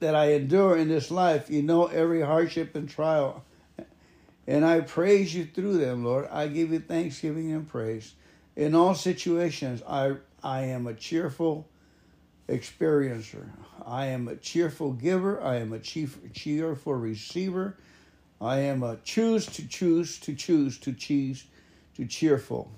that 0.00 0.16
I 0.16 0.32
endure 0.32 0.76
in 0.76 0.88
this 0.88 1.12
life. 1.12 1.48
You 1.48 1.62
know 1.62 1.86
every 1.86 2.22
hardship 2.22 2.74
and 2.74 2.88
trial 2.88 3.44
and 4.46 4.64
I 4.64 4.80
praise 4.80 5.34
you 5.34 5.46
through 5.46 5.78
them, 5.78 6.04
Lord. 6.04 6.28
I 6.30 6.48
give 6.48 6.72
you 6.72 6.80
thanksgiving 6.80 7.52
and 7.52 7.68
praise. 7.68 8.14
In 8.56 8.74
all 8.74 8.94
situations, 8.94 9.82
I, 9.88 10.16
I 10.42 10.62
am 10.62 10.86
a 10.86 10.94
cheerful 10.94 11.66
experiencer. 12.48 13.48
I 13.86 14.06
am 14.06 14.28
a 14.28 14.36
cheerful 14.36 14.92
giver. 14.92 15.42
I 15.42 15.56
am 15.56 15.72
a 15.72 15.78
chief, 15.78 16.18
cheerful 16.32 16.94
receiver. 16.94 17.76
I 18.40 18.60
am 18.60 18.82
a 18.82 18.98
choose 19.04 19.46
to 19.46 19.66
choose 19.66 20.18
to 20.20 20.34
choose 20.34 20.78
to 20.80 20.92
choose 20.92 21.44
to 21.96 22.06
cheerful. 22.06 22.70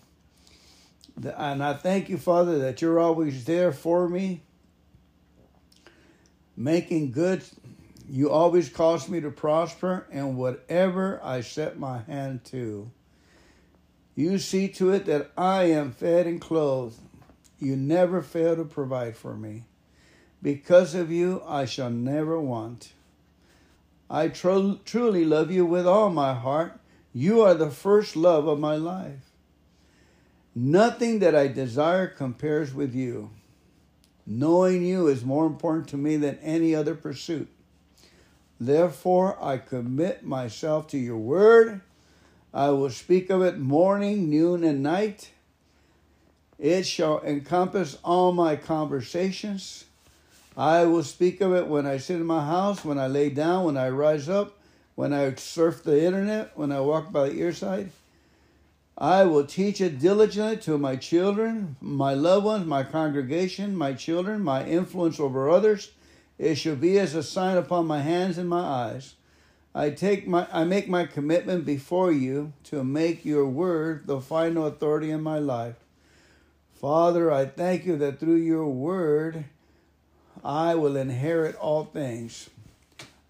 And 1.22 1.62
I 1.62 1.74
thank 1.74 2.09
you, 2.09 2.18
Father, 2.18 2.59
that 2.59 2.83
you're 2.83 2.98
always 2.98 3.44
there 3.46 3.72
for 3.72 4.09
me, 4.09 4.42
making 6.57 7.12
good 7.12 7.42
you 8.09 8.31
always 8.31 8.68
cause 8.68 9.09
me 9.09 9.20
to 9.20 9.31
prosper 9.31 10.07
in 10.11 10.37
whatever 10.37 11.20
I 11.22 11.40
set 11.40 11.79
my 11.79 12.02
hand 12.02 12.44
to. 12.46 12.90
You 14.14 14.38
see 14.38 14.68
to 14.68 14.92
it 14.92 15.07
that 15.07 15.33
I 15.37 15.64
am 15.64 15.92
fed 15.92 16.26
and 16.26 16.40
clothed. 16.40 16.98
You 17.58 17.76
never 17.76 18.22
fail 18.22 18.56
to 18.56 18.64
provide 18.64 19.16
for 19.16 19.36
me. 19.36 19.64
Because 20.42 20.94
of 20.94 21.10
you, 21.10 21.42
I 21.46 21.64
shall 21.64 21.90
never 21.90 22.40
want. 22.40 22.92
I 24.08 24.28
tr- 24.28 24.74
truly 24.84 25.24
love 25.24 25.50
you 25.50 25.64
with 25.64 25.86
all 25.86 26.10
my 26.10 26.34
heart. 26.34 26.78
You 27.12 27.40
are 27.40 27.54
the 27.54 27.70
first 27.70 28.14
love 28.14 28.46
of 28.46 28.60
my 28.60 28.76
life. 28.76 29.30
Nothing 30.54 31.18
that 31.20 31.34
I 31.34 31.48
desire 31.48 32.06
compares 32.06 32.72
with 32.72 32.94
you. 32.94 33.30
Knowing 34.26 34.84
you 34.84 35.06
is 35.06 35.24
more 35.24 35.46
important 35.46 35.88
to 35.88 35.96
me 35.96 36.16
than 36.16 36.38
any 36.38 36.74
other 36.74 36.94
pursuit. 36.94 37.48
Therefore, 38.58 39.36
I 39.42 39.58
commit 39.58 40.24
myself 40.24 40.88
to 40.88 40.98
your 40.98 41.18
word. 41.18 41.80
I 42.54 42.70
will 42.70 42.90
speak 42.90 43.28
of 43.28 43.42
it 43.42 43.58
morning, 43.58 44.30
noon, 44.30 44.64
and 44.64 44.82
night. 44.82 45.30
It 46.58 46.86
shall 46.86 47.22
encompass 47.22 47.98
all 48.04 48.32
my 48.32 48.56
conversations. 48.56 49.84
I 50.56 50.84
will 50.84 51.02
speak 51.02 51.40
of 51.40 51.52
it 51.52 51.66
when 51.66 51.86
I 51.86 51.98
sit 51.98 52.16
in 52.16 52.26
my 52.26 52.44
house, 52.44 52.84
when 52.84 52.98
I 52.98 53.06
lay 53.06 53.28
down, 53.28 53.64
when 53.64 53.76
I 53.76 53.90
rise 53.90 54.28
up, 54.28 54.58
when 54.94 55.12
I 55.12 55.34
surf 55.34 55.82
the 55.82 56.02
internet, 56.02 56.56
when 56.56 56.72
I 56.72 56.80
walk 56.80 57.12
by 57.12 57.28
the 57.28 57.34
earside. 57.34 57.90
I 58.96 59.24
will 59.24 59.44
teach 59.44 59.82
it 59.82 59.98
diligently 59.98 60.56
to 60.58 60.78
my 60.78 60.96
children, 60.96 61.76
my 61.82 62.14
loved 62.14 62.46
ones, 62.46 62.66
my 62.66 62.82
congregation, 62.82 63.76
my 63.76 63.92
children, 63.92 64.42
my 64.42 64.64
influence 64.64 65.20
over 65.20 65.50
others 65.50 65.90
it 66.38 66.56
shall 66.56 66.76
be 66.76 66.98
as 66.98 67.14
a 67.14 67.22
sign 67.22 67.56
upon 67.56 67.86
my 67.86 68.00
hands 68.00 68.36
and 68.36 68.48
my 68.48 68.60
eyes. 68.60 69.14
I 69.74 69.90
take 69.90 70.26
my 70.26 70.46
I 70.52 70.64
make 70.64 70.88
my 70.88 71.06
commitment 71.06 71.64
before 71.64 72.12
you 72.12 72.52
to 72.64 72.84
make 72.84 73.24
your 73.24 73.46
word 73.46 74.06
the 74.06 74.20
final 74.20 74.66
authority 74.66 75.10
in 75.10 75.22
my 75.22 75.38
life. 75.38 75.76
Father, 76.80 77.32
I 77.32 77.46
thank 77.46 77.86
you 77.86 77.96
that 77.96 78.20
through 78.20 78.36
your 78.36 78.68
word 78.68 79.46
I 80.44 80.74
will 80.74 80.96
inherit 80.96 81.56
all 81.56 81.84
things. 81.84 82.50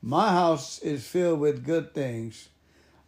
My 0.02 0.30
house 0.30 0.80
is 0.80 1.06
filled 1.06 1.40
with 1.40 1.64
good 1.64 1.94
things. 1.94 2.48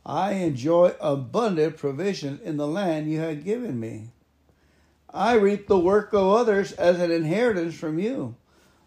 I 0.06 0.32
enjoy 0.34 0.94
abundant 1.00 1.76
provision 1.76 2.40
in 2.44 2.56
the 2.56 2.68
land 2.68 3.10
you 3.10 3.18
have 3.18 3.44
given 3.44 3.78
me. 3.80 4.10
I 5.12 5.34
reap 5.34 5.66
the 5.66 5.78
work 5.78 6.12
of 6.12 6.26
others 6.28 6.72
as 6.72 7.00
an 7.00 7.10
inheritance 7.10 7.74
from 7.74 7.98
you. 7.98 8.36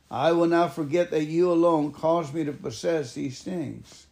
I 0.09 0.31
will 0.31 0.47
not 0.47 0.73
forget 0.73 1.11
that 1.11 1.25
you 1.25 1.51
alone 1.51 1.91
caused 1.91 2.33
me 2.33 2.45
to 2.45 2.53
possess 2.53 3.13
these 3.13 3.43
things. 3.43 4.07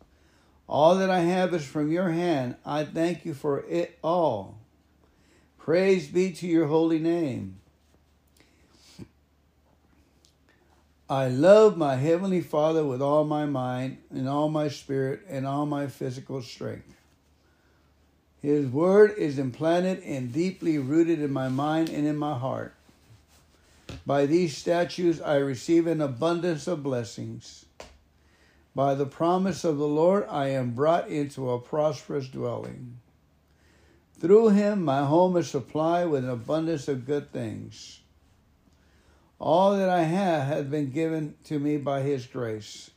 All 0.67 0.95
that 0.95 1.10
I 1.10 1.21
have 1.21 1.54
is 1.54 1.65
from 1.65 1.91
your 1.91 2.10
hand. 2.10 2.58
I 2.65 2.84
thank 2.84 3.25
you 3.25 3.34
for 3.34 3.62
it 3.62 3.97
all. 4.04 4.59
Praise 5.69 6.08
be 6.08 6.32
to 6.32 6.47
your 6.47 6.65
holy 6.65 6.97
name. 6.97 7.60
I 11.08 11.27
love 11.27 11.77
my 11.77 11.93
Heavenly 11.93 12.41
Father 12.41 12.84
with 12.84 13.03
all 13.03 13.23
my 13.23 13.45
mind 13.45 13.97
and 14.10 14.27
all 14.27 14.49
my 14.49 14.67
spirit 14.67 15.21
and 15.29 15.45
all 15.45 15.67
my 15.67 15.86
physical 15.86 16.41
strength. 16.41 16.95
His 18.41 18.65
word 18.65 19.13
is 19.15 19.38
implanted 19.38 20.01
and 20.01 20.34
deeply 20.34 20.79
rooted 20.79 21.21
in 21.21 21.32
my 21.32 21.49
mind 21.49 21.89
and 21.89 22.08
in 22.08 22.17
my 22.17 22.36
heart. 22.36 22.73
By 24.08 24.25
these 24.25 24.58
statutes 24.58 25.21
I 25.21 25.36
receive 25.36 25.86
an 25.86 26.01
abundance 26.01 26.65
of 26.65 26.82
blessings. 26.82 27.65
By 28.73 28.95
the 28.95 29.05
promise 29.05 29.63
of 29.63 29.77
the 29.77 29.88
Lord 29.88 30.25
I 30.32 30.47
am 30.47 30.71
brought 30.71 31.10
into 31.10 31.51
a 31.51 31.60
prosperous 31.60 32.27
dwelling. 32.27 32.97
Through 34.19 34.49
him 34.49 34.84
my 34.84 35.05
home 35.05 35.38
is 35.38 35.49
supplied 35.49 36.05
with 36.10 36.25
an 36.25 36.29
abundance 36.29 36.88
of 36.88 37.05
good 37.05 37.32
things. 37.32 38.01
All 39.39 39.77
that 39.77 39.89
I 39.89 40.01
have 40.01 40.47
has 40.47 40.65
been 40.65 40.91
given 40.91 41.36
to 41.45 41.58
me 41.58 41.77
by 41.77 42.01
his 42.01 42.25
grace. 42.25 42.91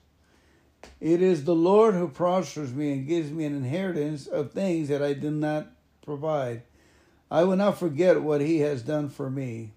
It 1.01 1.23
is 1.23 1.45
the 1.45 1.55
Lord 1.55 1.95
who 1.95 2.09
prospers 2.09 2.73
me 2.73 2.93
and 2.93 3.07
gives 3.07 3.31
me 3.31 3.45
an 3.45 3.55
inheritance 3.55 4.27
of 4.27 4.51
things 4.51 4.89
that 4.89 5.01
I 5.01 5.13
did 5.13 5.35
not 5.35 5.69
provide. 6.05 6.63
I 7.31 7.45
will 7.45 7.57
not 7.57 7.79
forget 7.79 8.21
what 8.21 8.41
he 8.41 8.59
has 8.59 8.83
done 8.83 9.09
for 9.09 9.31
me. 9.31 9.75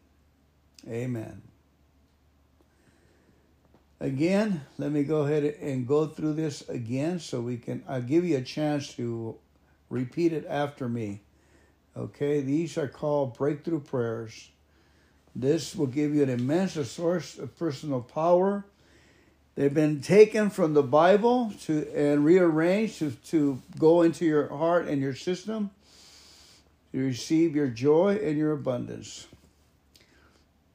Amen. 0.88 1.44
Again, 4.00 4.62
let 4.78 4.92
me 4.92 5.04
go 5.04 5.22
ahead 5.22 5.44
and 5.62 5.88
go 5.88 6.08
through 6.08 6.34
this 6.34 6.68
again 6.68 7.20
so 7.20 7.40
we 7.40 7.58
can, 7.58 7.84
I'll 7.88 8.02
give 8.02 8.26
you 8.26 8.38
a 8.38 8.42
chance 8.42 8.94
to 8.96 9.38
repeat 9.90 10.34
it 10.34 10.46
after 10.50 10.90
me. 10.90 11.22
Okay, 11.98 12.42
these 12.42 12.78
are 12.78 12.88
called 12.88 13.38
breakthrough 13.38 13.80
prayers. 13.80 14.50
This 15.36 15.76
will 15.76 15.88
give 15.88 16.14
you 16.14 16.24
an 16.24 16.30
immense 16.30 16.74
source 16.90 17.38
of 17.38 17.58
personal 17.58 18.02
power. 18.02 18.66
They've 19.56 19.74
been 19.74 20.02
taken 20.02 20.50
from 20.50 20.74
the 20.74 20.84
Bible 20.84 21.54
to 21.64 21.88
and 21.96 22.26
rearranged 22.26 23.00
to, 23.00 23.12
to 23.12 23.62
go 23.78 24.02
into 24.02 24.26
your 24.26 24.50
heart 24.50 24.88
and 24.88 25.02
your 25.02 25.16
system 25.16 25.72
to 26.92 27.00
receive 27.00 27.56
your 27.56 27.68
joy 27.68 28.20
and 28.22 28.38
your 28.38 28.52
abundance. 28.52 29.28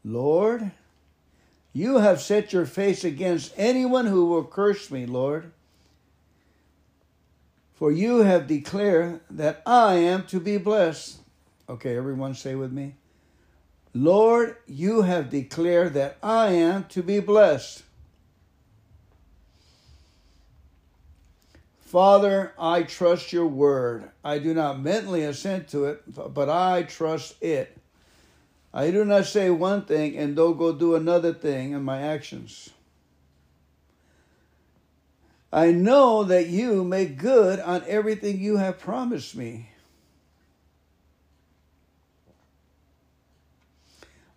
Lord, 0.05 0.71
you 1.73 1.99
have 1.99 2.21
set 2.21 2.53
your 2.53 2.67
face 2.67 3.05
against 3.05 3.53
anyone 3.57 4.07
who 4.07 4.27
will 4.27 4.45
curse 4.45 4.91
me, 4.91 5.07
Lord. 5.07 5.53
For 7.81 7.91
you 7.91 8.19
have 8.19 8.47
declared 8.47 9.21
that 9.31 9.63
I 9.65 9.95
am 9.95 10.27
to 10.27 10.39
be 10.39 10.59
blessed. 10.59 11.17
Okay, 11.67 11.97
everyone 11.97 12.35
say 12.35 12.55
with 12.55 12.71
me. 12.71 12.97
Lord, 13.95 14.57
you 14.67 15.01
have 15.01 15.31
declared 15.31 15.95
that 15.95 16.19
I 16.23 16.49
am 16.49 16.85
to 16.89 17.03
be 17.03 17.21
blessed. 17.21 17.83
Father, 21.81 22.53
I 22.59 22.83
trust 22.83 23.33
your 23.33 23.47
word. 23.47 24.11
I 24.23 24.41
do 24.41 24.53
not 24.53 24.79
mentally 24.79 25.25
assent 25.25 25.69
to 25.69 25.87
it, 25.87 26.03
but 26.35 26.51
I 26.51 26.83
trust 26.83 27.43
it. 27.43 27.79
I 28.75 28.91
do 28.91 29.07
not 29.07 29.25
say 29.25 29.49
one 29.49 29.87
thing 29.87 30.19
and 30.19 30.37
don't 30.37 30.59
go 30.59 30.75
do 30.75 30.97
another 30.97 31.33
thing 31.33 31.73
in 31.73 31.83
my 31.83 32.03
actions. 32.03 32.69
I 35.53 35.73
know 35.73 36.23
that 36.25 36.47
you 36.47 36.85
make 36.85 37.19
good 37.19 37.59
on 37.61 37.83
everything 37.87 38.39
you 38.39 38.57
have 38.59 38.79
promised 38.79 39.35
me. 39.35 39.71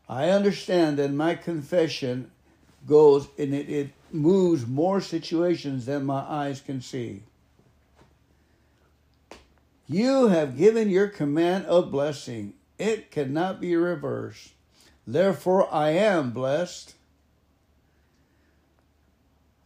I 0.09 0.29
understand 0.29 0.97
that 0.97 1.11
my 1.11 1.35
confession 1.35 2.31
goes 2.87 3.27
and 3.37 3.53
it, 3.53 3.69
it 3.69 3.89
moves 4.11 4.67
more 4.67 5.01
situations 5.01 5.85
than 5.85 6.05
my 6.05 6.21
eyes 6.21 6.61
can 6.61 6.81
see. 6.81 7.23
You 9.87 10.27
have 10.27 10.57
given 10.57 10.89
your 10.89 11.07
command 11.07 11.65
of 11.65 11.91
blessing 11.91 12.53
it 12.79 13.11
cannot 13.11 13.61
be 13.61 13.75
reversed. 13.75 14.51
Therefore, 15.05 15.73
I 15.73 15.91
am 15.91 16.31
blessed. 16.31 16.95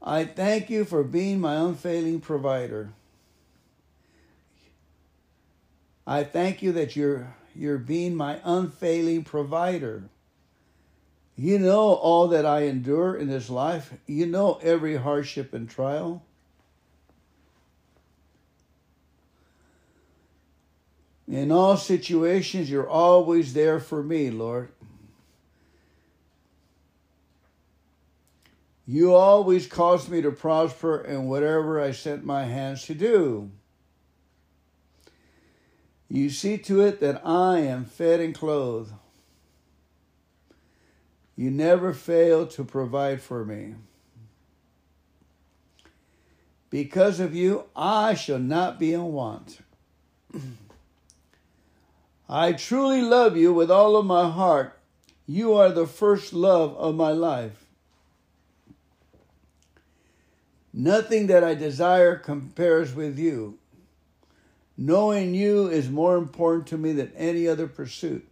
I 0.02 0.26
thank 0.26 0.70
you 0.70 0.86
for 0.86 1.04
being 1.04 1.40
my 1.40 1.56
unfailing 1.56 2.22
provider. 2.22 2.94
I 6.06 6.24
thank 6.24 6.62
you 6.62 6.72
that 6.74 6.96
you're, 6.96 7.36
you're 7.56 7.78
being 7.78 8.16
my 8.16 8.40
unfailing 8.44 9.24
provider. 9.24 10.04
You 11.36 11.60
know 11.60 11.94
all 11.94 12.30
that 12.30 12.46
I 12.46 12.62
endure 12.62 13.16
in 13.16 13.28
this 13.28 13.50
life. 13.50 13.94
You 14.08 14.26
know 14.26 14.60
every 14.64 14.96
hardship 14.96 15.54
and 15.54 15.70
trial. 15.70 16.24
In 21.28 21.52
all 21.52 21.76
situations, 21.76 22.72
you're 22.72 22.90
always 22.90 23.54
there 23.54 23.80
for 23.80 24.02
me, 24.02 24.32
Lord. 24.32 24.70
You 28.90 29.14
always 29.14 29.68
cause 29.68 30.08
me 30.08 30.22
to 30.22 30.32
prosper 30.32 31.02
in 31.02 31.26
whatever 31.26 31.82
I 31.82 31.92
set 31.92 32.24
my 32.24 32.46
hands 32.46 32.86
to 32.86 32.96
do. 32.96 33.52
You 36.10 36.30
see 36.30 36.58
to 36.60 36.80
it 36.82 37.02
that 37.02 37.22
I 37.26 37.60
am 37.60 37.84
fed 37.84 38.22
and 38.22 38.34
clothed. 38.34 38.94
You 41.36 41.52
never 41.52 41.94
fail 41.94 42.48
to 42.48 42.64
provide 42.64 43.22
for 43.22 43.44
me. 43.44 43.76
Because 46.70 47.20
of 47.20 47.36
you, 47.36 47.66
I 47.76 48.14
shall 48.14 48.40
not 48.40 48.80
be 48.80 48.94
in 48.94 49.12
want. 49.12 49.60
I 52.30 52.54
truly 52.54 53.02
love 53.02 53.36
you 53.36 53.54
with 53.54 53.70
all 53.70 53.98
of 53.98 54.06
my 54.06 54.30
heart. 54.30 54.80
You 55.26 55.54
are 55.56 55.72
the 55.72 55.88
first 55.88 56.32
love 56.32 56.76
of 56.78 56.96
my 56.96 57.12
life. 57.12 57.67
Nothing 60.80 61.26
that 61.26 61.44
I 61.44 61.56
desire 61.56 62.16
compares 62.16 62.94
with 62.94 63.18
you. 63.18 63.58
Knowing 64.78 65.34
you 65.34 65.68
is 65.68 65.90
more 65.90 66.18
important 66.18 66.68
to 66.68 66.78
me 66.78 66.92
than 66.92 67.12
any 67.16 67.48
other 67.48 67.66
pursuit. 67.66 68.28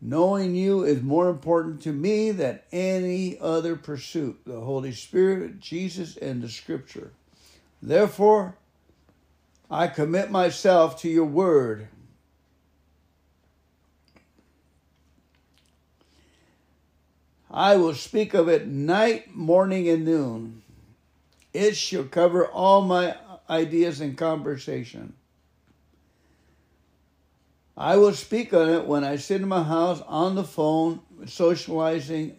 Knowing 0.00 0.54
you 0.54 0.84
is 0.84 1.02
more 1.02 1.28
important 1.28 1.82
to 1.82 1.92
me 1.92 2.30
than 2.30 2.60
any 2.70 3.36
other 3.40 3.74
pursuit. 3.74 4.38
The 4.46 4.60
Holy 4.60 4.92
Spirit, 4.92 5.58
Jesus, 5.58 6.16
and 6.16 6.40
the 6.40 6.48
Scripture. 6.48 7.10
Therefore, 7.82 8.56
I 9.68 9.88
commit 9.88 10.30
myself 10.30 11.00
to 11.00 11.08
your 11.08 11.24
word 11.24 11.88
I 17.50 17.76
will 17.76 17.94
speak 17.94 18.34
of 18.34 18.48
it 18.48 18.68
night, 18.68 19.34
morning, 19.34 19.88
and 19.88 20.04
noon. 20.04 20.62
It 21.56 21.76
shall 21.76 22.04
cover 22.04 22.46
all 22.46 22.82
my 22.82 23.16
ideas 23.48 24.00
and 24.00 24.16
conversation. 24.16 25.14
I 27.76 27.96
will 27.96 28.12
speak 28.12 28.54
on 28.54 28.68
it 28.68 28.86
when 28.86 29.04
I 29.04 29.16
sit 29.16 29.40
in 29.40 29.48
my 29.48 29.62
house, 29.62 30.02
on 30.06 30.34
the 30.34 30.44
phone, 30.44 31.00
socializing, 31.26 32.36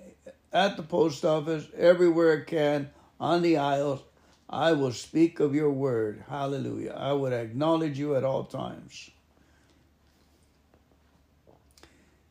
at 0.54 0.78
the 0.78 0.84
post 0.84 1.26
office, 1.26 1.68
everywhere 1.76 2.42
I 2.42 2.50
can, 2.50 2.90
on 3.20 3.42
the 3.42 3.58
aisles. 3.58 4.02
I 4.50 4.72
will 4.74 4.94
speak 4.94 5.40
of 5.40 5.54
your 5.54 5.72
word. 5.72 6.24
Hallelujah. 6.30 6.96
I 6.98 7.14
would 7.14 7.34
acknowledge 7.34 8.00
you 8.00 8.16
at 8.16 8.24
all 8.24 8.46
times. 8.46 9.10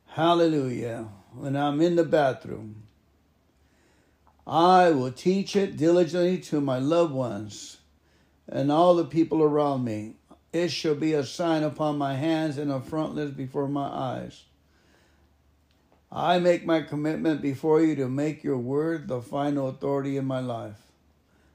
Hallelujah 0.07 1.09
when 1.37 1.57
I'm 1.57 1.81
in 1.83 1.97
the 1.97 2.05
bathroom. 2.05 2.86
I 4.47 4.91
will 4.91 5.11
teach 5.11 5.57
it 5.57 5.77
diligently 5.77 6.39
to 6.39 6.61
my 6.61 6.79
loved 6.79 7.13
ones 7.13 7.79
and 8.49 8.71
all 8.71 8.95
the 8.95 9.05
people 9.05 9.43
around 9.43 9.85
me. 9.85 10.15
It 10.53 10.69
shall 10.69 10.95
be 10.95 11.15
a 11.15 11.25
sign 11.25 11.65
upon 11.65 11.99
my 11.99 12.15
hands 12.15 12.57
and 12.57 12.71
a 12.71 12.81
frontlets 12.81 13.33
before 13.33 13.67
my 13.67 13.89
eyes. 13.89 14.45
I 16.13 16.39
make 16.39 16.65
my 16.65 16.83
commitment 16.83 17.43
before 17.43 17.83
you 17.83 17.97
to 17.97 18.09
make 18.09 18.45
your 18.45 18.59
word 18.59 19.09
the 19.09 19.21
final 19.21 19.69
authority 19.69 20.17
in 20.17 20.25
my 20.25 20.39
life. 20.39 20.81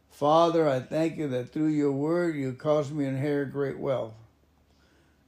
Father, 0.10 0.68
I 0.68 0.82
thank 0.82 1.18
you 1.18 1.30
that 1.30 1.54
through 1.54 1.70
your 1.70 1.94
word 1.94 2.36
you 2.36 2.52
caused 2.52 2.94
me 2.94 3.06
to 3.06 3.10
inherit 3.12 3.54
great 3.54 3.80
wealth. 3.80 4.14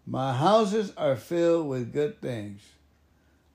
My 0.06 0.34
houses 0.34 0.92
are 0.98 1.16
filled 1.16 1.70
with 1.70 1.94
good 1.94 2.20
things. 2.20 2.62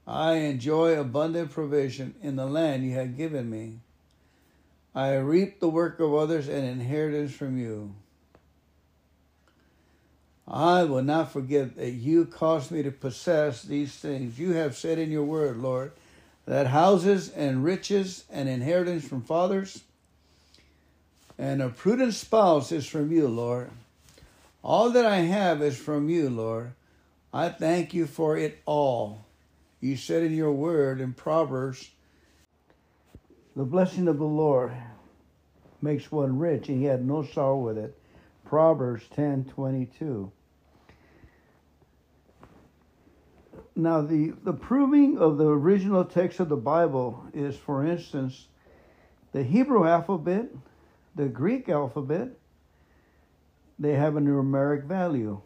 I 0.06 0.36
enjoy 0.36 0.98
abundant 0.98 1.50
provision 1.50 2.14
in 2.22 2.36
the 2.36 2.46
land 2.46 2.84
you 2.84 2.94
have 2.94 3.18
given 3.18 3.50
me. 3.50 3.80
I 4.98 5.14
reap 5.14 5.60
the 5.60 5.68
work 5.68 6.00
of 6.00 6.12
others 6.12 6.48
and 6.48 6.66
inheritance 6.66 7.32
from 7.32 7.56
you. 7.56 7.94
I 10.48 10.82
will 10.82 11.04
not 11.04 11.30
forget 11.30 11.76
that 11.76 11.92
you 11.92 12.24
caused 12.24 12.72
me 12.72 12.82
to 12.82 12.90
possess 12.90 13.62
these 13.62 13.94
things. 13.94 14.40
You 14.40 14.54
have 14.54 14.76
said 14.76 14.98
in 14.98 15.12
your 15.12 15.22
word, 15.22 15.58
Lord, 15.58 15.92
that 16.46 16.66
houses 16.66 17.28
and 17.28 17.62
riches 17.62 18.24
and 18.28 18.48
inheritance 18.48 19.06
from 19.06 19.22
fathers 19.22 19.84
and 21.38 21.62
a 21.62 21.68
prudent 21.68 22.14
spouse 22.14 22.72
is 22.72 22.84
from 22.84 23.12
you, 23.12 23.28
Lord. 23.28 23.70
All 24.64 24.90
that 24.90 25.06
I 25.06 25.18
have 25.18 25.62
is 25.62 25.78
from 25.78 26.08
you, 26.08 26.28
Lord. 26.28 26.72
I 27.32 27.50
thank 27.50 27.94
you 27.94 28.08
for 28.08 28.36
it 28.36 28.58
all. 28.66 29.24
You 29.80 29.96
said 29.96 30.24
in 30.24 30.34
your 30.34 30.50
word 30.50 31.00
in 31.00 31.12
Proverbs, 31.12 31.88
the 33.58 33.64
blessing 33.64 34.06
of 34.06 34.18
the 34.18 34.24
Lord 34.24 34.72
makes 35.82 36.12
one 36.12 36.38
rich, 36.38 36.68
and 36.68 36.78
he 36.78 36.84
had 36.84 37.04
no 37.04 37.24
sorrow 37.24 37.58
with 37.58 37.76
it. 37.76 37.98
Proverbs 38.44 39.02
ten 39.12 39.46
twenty 39.46 39.86
two. 39.98 40.30
Now, 43.74 44.00
the, 44.00 44.32
the 44.44 44.52
proving 44.52 45.18
of 45.18 45.38
the 45.38 45.48
original 45.48 46.04
text 46.04 46.38
of 46.38 46.48
the 46.48 46.56
Bible 46.56 47.24
is, 47.34 47.56
for 47.56 47.84
instance, 47.84 48.46
the 49.32 49.42
Hebrew 49.42 49.88
alphabet, 49.88 50.50
the 51.16 51.26
Greek 51.26 51.68
alphabet, 51.68 52.28
they 53.76 53.94
have 53.94 54.14
a 54.14 54.20
numeric 54.20 54.84
value. 54.84 55.40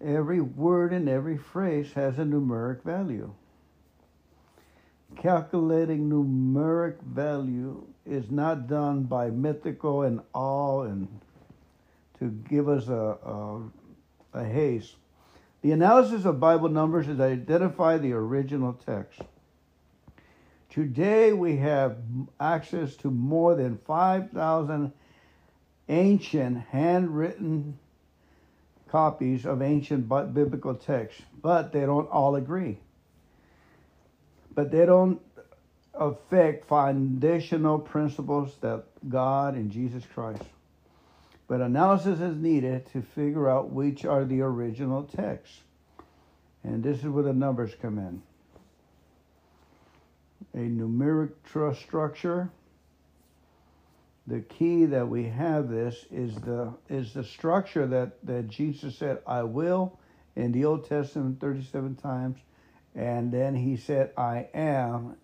Every 0.00 0.40
word 0.40 0.92
and 0.92 1.08
every 1.08 1.38
phrase 1.38 1.92
has 1.94 2.20
a 2.20 2.24
numeric 2.24 2.84
value. 2.84 3.34
Calculating 5.14 6.10
numeric 6.10 7.00
value 7.02 7.86
is 8.04 8.30
not 8.30 8.66
done 8.68 9.04
by 9.04 9.30
mythical 9.30 10.02
and 10.02 10.20
awe 10.32 10.82
and 10.82 11.08
to 12.18 12.30
give 12.48 12.68
us 12.68 12.88
a, 12.88 12.92
a, 12.92 13.62
a 14.34 14.44
haste. 14.44 14.96
The 15.62 15.72
analysis 15.72 16.24
of 16.24 16.40
Bible 16.40 16.68
numbers 16.68 17.08
is 17.08 17.18
to 17.18 17.24
identify 17.24 17.98
the 17.98 18.12
original 18.12 18.72
text. 18.72 19.20
Today 20.70 21.32
we 21.32 21.56
have 21.56 21.96
access 22.38 22.94
to 22.96 23.10
more 23.10 23.54
than 23.54 23.78
5,000 23.78 24.92
ancient 25.88 26.58
handwritten 26.70 27.78
copies 28.88 29.46
of 29.46 29.62
ancient 29.62 30.08
biblical 30.08 30.74
texts, 30.74 31.22
but 31.42 31.72
they 31.72 31.80
don't 31.80 32.08
all 32.10 32.36
agree. 32.36 32.78
But 34.56 34.72
they 34.72 34.86
don't 34.86 35.20
affect 35.94 36.66
foundational 36.66 37.78
principles 37.78 38.56
that 38.62 38.84
God 39.08 39.54
and 39.54 39.70
Jesus 39.70 40.04
Christ. 40.12 40.42
But 41.46 41.60
analysis 41.60 42.20
is 42.20 42.36
needed 42.36 42.90
to 42.92 43.02
figure 43.02 43.48
out 43.48 43.70
which 43.70 44.04
are 44.04 44.24
the 44.24 44.40
original 44.40 45.04
texts. 45.04 45.60
And 46.64 46.82
this 46.82 46.98
is 46.98 47.04
where 47.04 47.22
the 47.22 47.32
numbers 47.32 47.72
come 47.80 47.98
in. 47.98 48.22
A 50.54 50.64
numeric 50.68 51.30
structure. 51.76 52.50
The 54.26 54.40
key 54.40 54.86
that 54.86 55.06
we 55.06 55.24
have 55.24 55.68
this 55.68 56.04
is 56.10 56.34
the 56.34 56.72
is 56.88 57.12
the 57.14 57.22
structure 57.22 57.86
that, 57.86 58.26
that 58.26 58.48
Jesus 58.48 58.96
said, 58.96 59.18
I 59.26 59.44
will 59.44 60.00
in 60.34 60.50
the 60.50 60.64
Old 60.64 60.88
Testament 60.88 61.40
37 61.40 61.94
times, 61.96 62.38
and 62.96 63.30
then 63.30 63.54
he 63.54 63.76
said, 63.76 64.10
I 64.16 64.48
am 64.54 65.16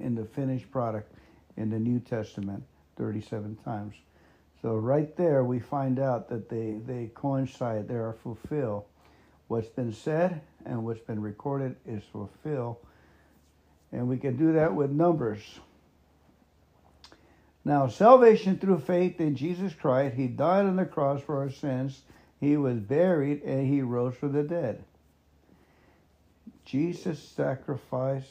in 0.00 0.14
the 0.14 0.24
finished 0.24 0.70
product 0.70 1.14
in 1.56 1.68
the 1.68 1.78
New 1.78 2.00
Testament 2.00 2.64
37 2.96 3.58
times. 3.64 3.94
So 4.62 4.76
right 4.76 5.14
there 5.16 5.44
we 5.44 5.60
find 5.60 5.98
out 5.98 6.30
that 6.30 6.48
they, 6.48 6.78
they 6.86 7.10
coincide, 7.14 7.88
they 7.88 7.94
are 7.94 8.16
fulfilled. 8.22 8.84
What's 9.48 9.68
been 9.68 9.92
said 9.92 10.40
and 10.64 10.84
what's 10.84 11.00
been 11.00 11.20
recorded 11.20 11.76
is 11.84 12.02
fulfilled. 12.10 12.76
And 13.90 14.08
we 14.08 14.16
can 14.16 14.36
do 14.36 14.54
that 14.54 14.74
with 14.74 14.90
numbers. 14.90 15.42
Now, 17.64 17.88
salvation 17.88 18.58
through 18.58 18.80
faith 18.80 19.20
in 19.20 19.36
Jesus 19.36 19.74
Christ, 19.74 20.16
He 20.16 20.28
died 20.28 20.64
on 20.64 20.76
the 20.76 20.86
cross 20.86 21.20
for 21.20 21.38
our 21.38 21.50
sins, 21.50 22.00
He 22.40 22.56
was 22.56 22.78
buried, 22.78 23.42
and 23.42 23.66
He 23.66 23.82
rose 23.82 24.16
from 24.16 24.32
the 24.32 24.42
dead. 24.42 24.82
Jesus' 26.64 27.20
sacrifice 27.20 28.28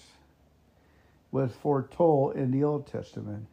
was 1.32 1.52
foretold 1.62 2.36
in 2.36 2.52
the 2.52 2.64
Old 2.64 2.88
Testament. 2.88 3.46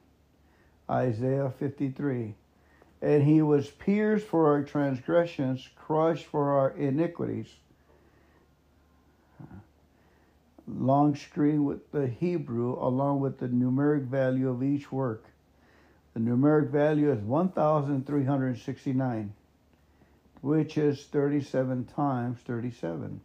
Isaiah 0.90 1.52
53. 1.58 2.34
And 3.00 3.22
he 3.22 3.42
was 3.42 3.68
pierced 3.68 4.26
for 4.26 4.52
our 4.52 4.62
transgressions, 4.62 5.68
crushed 5.76 6.26
for 6.26 6.52
our 6.52 6.70
iniquities. 6.70 7.48
Long 10.66 11.14
screen 11.16 11.64
with 11.64 11.92
the 11.92 12.08
Hebrew 12.08 12.76
along 12.78 13.20
with 13.20 13.38
the 13.38 13.48
numeric 13.48 14.04
value 14.04 14.50
of 14.50 14.62
each 14.62 14.92
work. 14.92 15.24
The 16.14 16.20
numeric 16.20 16.70
value 16.70 17.12
is 17.12 17.20
1,369, 17.20 19.32
which 20.42 20.76
is 20.76 21.06
37 21.06 21.84
times 21.84 22.40
37. 22.40 23.20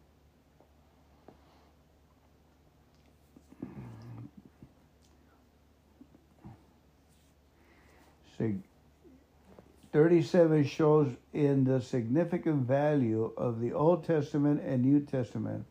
37 9.92 10.66
shows 10.66 11.12
in 11.34 11.64
the 11.64 11.80
significant 11.80 12.66
value 12.66 13.32
of 13.38 13.60
the 13.60 13.74
Old 13.74 14.06
Testament 14.06 14.62
and 14.66 14.84
New 14.84 15.00
Testament. 15.02 15.66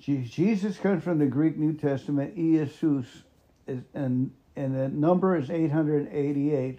Jesus 0.00 0.78
comes 0.78 1.04
from 1.04 1.18
the 1.18 1.26
Greek 1.26 1.58
New 1.58 1.74
Testament, 1.74 2.34
Iesus, 2.34 3.04
and, 3.66 3.84
and 4.56 4.74
the 4.74 4.88
number 4.88 5.36
is 5.36 5.50
888 5.50 6.78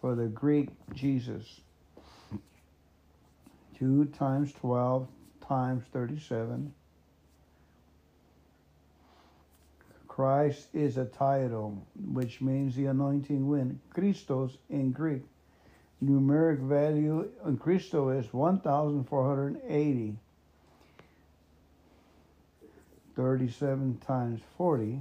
for 0.00 0.14
the 0.14 0.26
Greek 0.26 0.68
Jesus. 0.92 1.62
2 3.78 4.06
times 4.06 4.52
12 4.52 5.08
times 5.48 5.84
37. 5.92 6.74
Christ 10.16 10.68
is 10.72 10.96
a 10.96 11.04
title, 11.04 11.86
which 12.14 12.40
means 12.40 12.74
the 12.74 12.86
anointing 12.86 13.46
wind. 13.46 13.78
Christos 13.90 14.56
in 14.70 14.90
Greek. 14.90 15.20
Numeric 16.02 16.58
value 16.58 17.28
in 17.44 17.58
Christo 17.58 18.08
is 18.08 18.32
1,480. 18.32 20.16
37 23.14 23.98
times 24.06 24.40
40. 24.56 25.00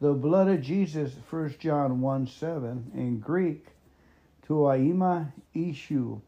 The 0.00 0.12
blood 0.12 0.48
of 0.48 0.60
Jesus, 0.60 1.14
1 1.30 1.54
John 1.60 2.00
1 2.00 2.26
7. 2.26 2.90
In 2.96 3.20
Greek, 3.20 3.68
Tuaima 4.44 5.30
Ishu. 5.54 6.20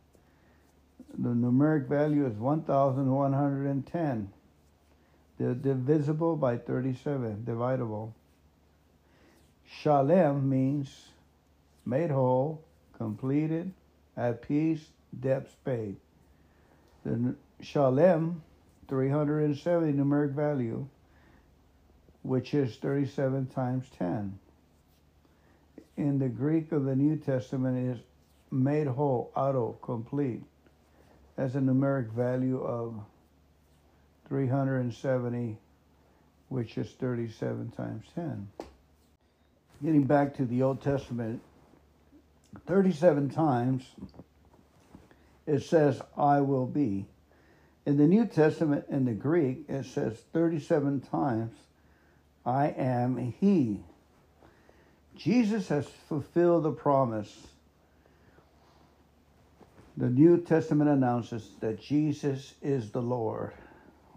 The 1.19 1.31
numeric 1.31 1.89
value 1.89 2.27
is 2.27 2.37
1,110 2.37 4.33
divisible 5.39 6.37
by 6.37 6.57
37, 6.57 7.45
divisible. 7.45 8.15
Shalem 9.67 10.49
means 10.49 11.09
made 11.85 12.11
whole, 12.11 12.63
completed, 12.97 13.73
at 14.17 14.43
peace, 14.43 14.85
debts 15.21 15.55
paid. 15.65 15.97
The 17.05 17.35
Shalem, 17.61 18.43
370 18.89 19.93
numeric 19.93 20.33
value, 20.33 20.87
which 22.23 22.55
is 22.55 22.77
37 22.77 23.47
times 23.47 23.87
10. 23.99 24.39
In 25.97 26.19
the 26.19 26.29
Greek 26.29 26.73
of 26.73 26.85
the 26.85 26.97
New 26.97 27.17
Testament 27.17 27.97
is 27.97 28.03
made 28.51 28.87
whole, 28.87 29.31
auto, 29.37 29.77
complete. 29.83 30.43
As 31.37 31.57
a 31.57 31.61
numeric 31.61 32.11
value 32.13 32.61
of 32.63 32.95
370, 34.29 35.59
which 36.49 36.79
is 36.79 36.91
37 36.93 37.71
times 37.71 38.07
10. 38.15 38.49
Getting 39.83 40.05
back 40.05 40.35
to 40.37 40.45
the 40.45 40.63
Old 40.63 40.83
Testament, 40.83 41.41
37 42.67 43.31
times 43.31 43.85
it 45.47 45.63
says, 45.63 46.01
I 46.17 46.41
will 46.41 46.67
be. 46.67 47.07
In 47.87 47.99
the 47.99 48.07
New 48.07 48.25
Testament, 48.25 48.87
in 48.89 49.05
the 49.05 49.13
Greek, 49.13 49.65
it 49.69 49.85
says 49.85 50.17
37 50.33 51.03
times, 51.03 51.55
I 52.47 52.69
am 52.69 53.35
He. 53.41 53.81
Jesus 55.17 55.69
has 55.69 55.87
fulfilled 56.09 56.65
the 56.65 56.73
promise. 56.73 57.47
The 59.97 60.09
New 60.09 60.39
Testament 60.39 60.91
announces 60.91 61.51
that 61.61 61.81
Jesus 61.81 62.55
is 62.63 62.91
the 62.91 63.03
Lord 63.03 63.53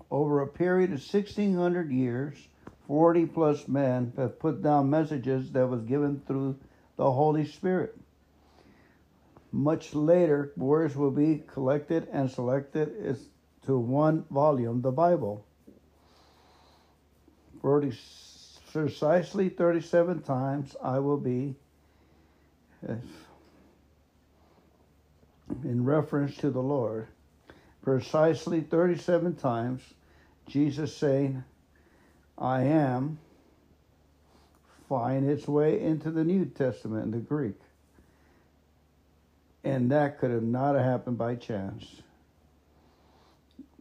over 0.10 0.42
a 0.42 0.48
period 0.48 0.92
of 0.92 1.00
1600 1.00 1.92
years, 1.92 2.36
40 2.88 3.26
plus 3.28 3.68
men 3.68 4.14
have 4.18 4.40
put 4.40 4.64
down 4.64 4.90
messages 4.90 5.52
that 5.52 5.68
was 5.68 5.82
given 5.84 6.22
through 6.26 6.58
the 6.96 7.12
Holy 7.12 7.46
Spirit. 7.46 7.98
Much 9.52 9.94
later, 9.94 10.52
words 10.56 10.96
will 10.96 11.12
be 11.12 11.44
collected 11.48 12.08
and 12.12 12.30
selected 12.30 13.18
to 13.66 13.78
one 13.78 14.24
volume, 14.30 14.82
the 14.82 14.92
Bible. 14.92 15.46
40, 17.62 17.94
precisely 18.72 19.50
37 19.50 20.22
times 20.22 20.76
I 20.82 21.00
will 21.00 21.18
be 21.18 21.56
uh, 22.88 22.96
in 25.64 25.84
reference 25.84 26.38
to 26.38 26.50
the 26.50 26.62
Lord. 26.62 27.08
Precisely 27.82 28.62
37 28.62 29.36
times 29.36 29.82
Jesus 30.48 30.96
saying, 30.96 31.44
I 32.38 32.64
am, 32.64 33.20
find 34.88 35.30
its 35.30 35.48
way 35.48 35.82
into 35.82 36.12
the 36.12 36.24
New 36.24 36.46
Testament 36.46 37.06
in 37.06 37.12
the 37.12 37.18
Greek. 37.18 37.60
And 39.64 39.92
that 39.92 40.20
could 40.20 40.32
have 40.32 40.44
not 40.44 40.76
happened 40.76 41.18
by 41.18 41.36
chance. 41.36 42.02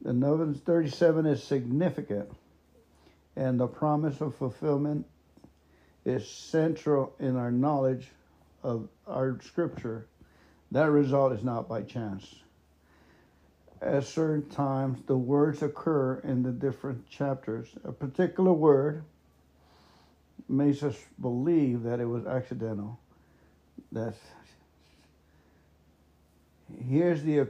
The 0.03 0.13
number 0.13 0.53
37 0.53 1.27
is 1.27 1.43
significant, 1.43 2.31
and 3.37 3.59
the 3.59 3.67
promise 3.67 4.21
of 4.21 4.35
fulfillment 4.35 5.07
is 6.05 6.29
central 6.29 7.15
in 7.19 7.37
our 7.37 7.51
knowledge 7.51 8.09
of 8.63 8.89
our 9.07 9.39
scripture. 9.43 10.07
That 10.73 10.91
result 10.91 11.33
is 11.33 11.45
not 11.45 11.69
by 11.69 11.83
chance. 11.83 12.25
At 13.83 14.05
certain 14.05 14.49
times 14.49 14.99
the 15.07 15.17
words 15.17 15.63
occur 15.63 16.21
in 16.25 16.43
the 16.43 16.53
different 16.53 17.09
chapters. 17.09 17.69
A 17.85 17.93
particular 17.93 18.53
word 18.53 19.05
makes 20.49 20.83
us 20.83 20.97
believe 21.21 21.83
that 21.83 22.01
it 22.01 22.07
was 22.07 22.27
accidental. 22.27 22.99
That's 23.93 24.19
here's 26.89 27.23
the 27.23 27.47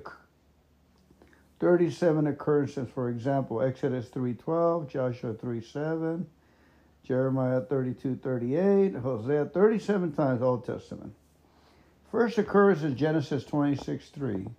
37 1.58 2.26
occurrences, 2.26 2.88
for 2.92 3.08
example, 3.08 3.62
Exodus 3.62 4.08
3.12, 4.08 4.90
Joshua 4.90 5.32
3.7, 5.32 6.24
Jeremiah 7.02 7.62
32.38, 7.62 9.00
Hosea 9.00 9.46
37 9.46 10.12
times 10.12 10.42
Old 10.42 10.66
Testament. 10.66 11.14
First 12.10 12.36
occurs 12.36 12.82
in 12.84 12.96
Genesis 12.96 13.44
26.3 13.44 14.50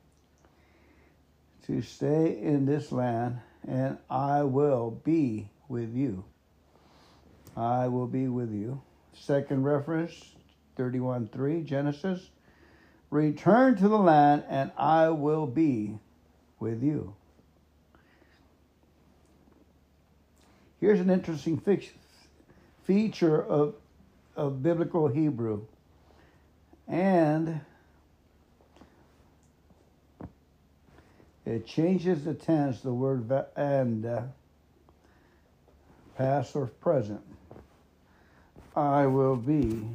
to 1.67 1.81
stay 1.81 2.39
in 2.41 2.65
this 2.65 2.91
land, 2.91 3.39
and 3.67 3.97
I 4.09 4.43
will 4.43 4.91
be 5.03 5.49
with 5.67 5.93
you. 5.93 6.23
I 7.55 7.87
will 7.87 8.07
be 8.07 8.27
with 8.27 8.53
you. 8.53 8.81
Second 9.13 9.63
reference, 9.63 10.13
31 10.77 11.27
3, 11.27 11.61
Genesis. 11.61 12.29
Return 13.09 13.75
to 13.77 13.87
the 13.87 13.97
land, 13.97 14.43
and 14.49 14.71
I 14.77 15.09
will 15.09 15.47
be 15.47 15.97
with 16.59 16.83
you. 16.83 17.15
Here's 20.79 20.99
an 20.99 21.09
interesting 21.09 21.61
feature 22.85 23.43
of, 23.43 23.75
of 24.35 24.61
biblical 24.61 25.07
Hebrew. 25.07 25.65
And 26.87 27.61
It 31.47 31.65
changes 31.65 32.25
the 32.25 32.33
tense, 32.33 32.81
the 32.81 32.91
word 32.91 33.31
and, 33.55 34.05
uh, 34.05 34.23
past 36.17 36.57
or 36.57 36.65
present. 36.65 37.21
I 38.75 39.05
will 39.05 39.37
be, 39.37 39.87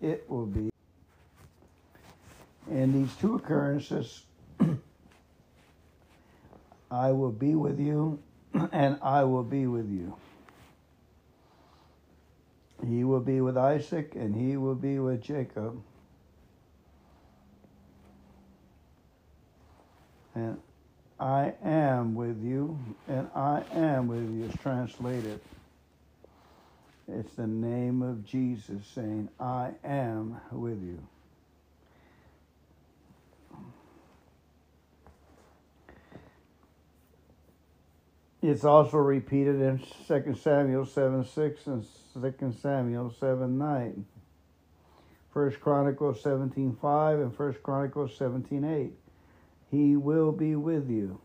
it 0.00 0.24
will 0.30 0.46
be. 0.46 0.70
In 2.70 2.94
these 2.94 3.14
two 3.16 3.34
occurrences, 3.34 4.22
I 6.90 7.12
will 7.12 7.30
be 7.32 7.54
with 7.54 7.78
you, 7.78 8.18
and 8.72 8.98
I 9.02 9.24
will 9.24 9.44
be 9.44 9.66
with 9.66 9.90
you. 9.90 10.16
He 12.86 13.04
will 13.04 13.20
be 13.20 13.42
with 13.42 13.58
Isaac, 13.58 14.14
and 14.14 14.34
he 14.34 14.56
will 14.56 14.74
be 14.74 14.98
with 14.98 15.20
Jacob. 15.20 15.82
And 20.34 20.60
I 21.18 21.54
am 21.62 22.14
with 22.14 22.42
you, 22.42 22.78
and 23.08 23.28
I 23.34 23.62
am 23.72 24.08
with 24.08 24.30
you 24.30 24.44
is 24.44 24.54
translated. 24.60 25.40
It's 27.06 27.34
the 27.34 27.46
name 27.46 28.02
of 28.02 28.24
Jesus 28.26 28.82
saying, 28.94 29.28
I 29.38 29.70
am 29.84 30.40
with 30.50 30.82
you. 30.82 30.98
It's 38.42 38.64
also 38.64 38.98
repeated 38.98 39.60
in 39.60 39.82
2 40.06 40.34
Samuel 40.34 40.84
7 40.84 41.24
6 41.24 41.66
and 41.66 41.86
2 42.12 42.54
Samuel 42.60 43.14
7 43.18 43.56
9. 43.56 44.06
1 45.32 45.50
Chronicles 45.60 46.22
17 46.22 46.76
5 46.80 47.20
and 47.20 47.38
1 47.38 47.56
Chronicles 47.62 48.16
17 48.16 48.64
8. 48.64 48.92
He 49.74 49.96
will 49.96 50.30
be 50.30 50.54
with 50.54 50.88
you. 50.88 51.20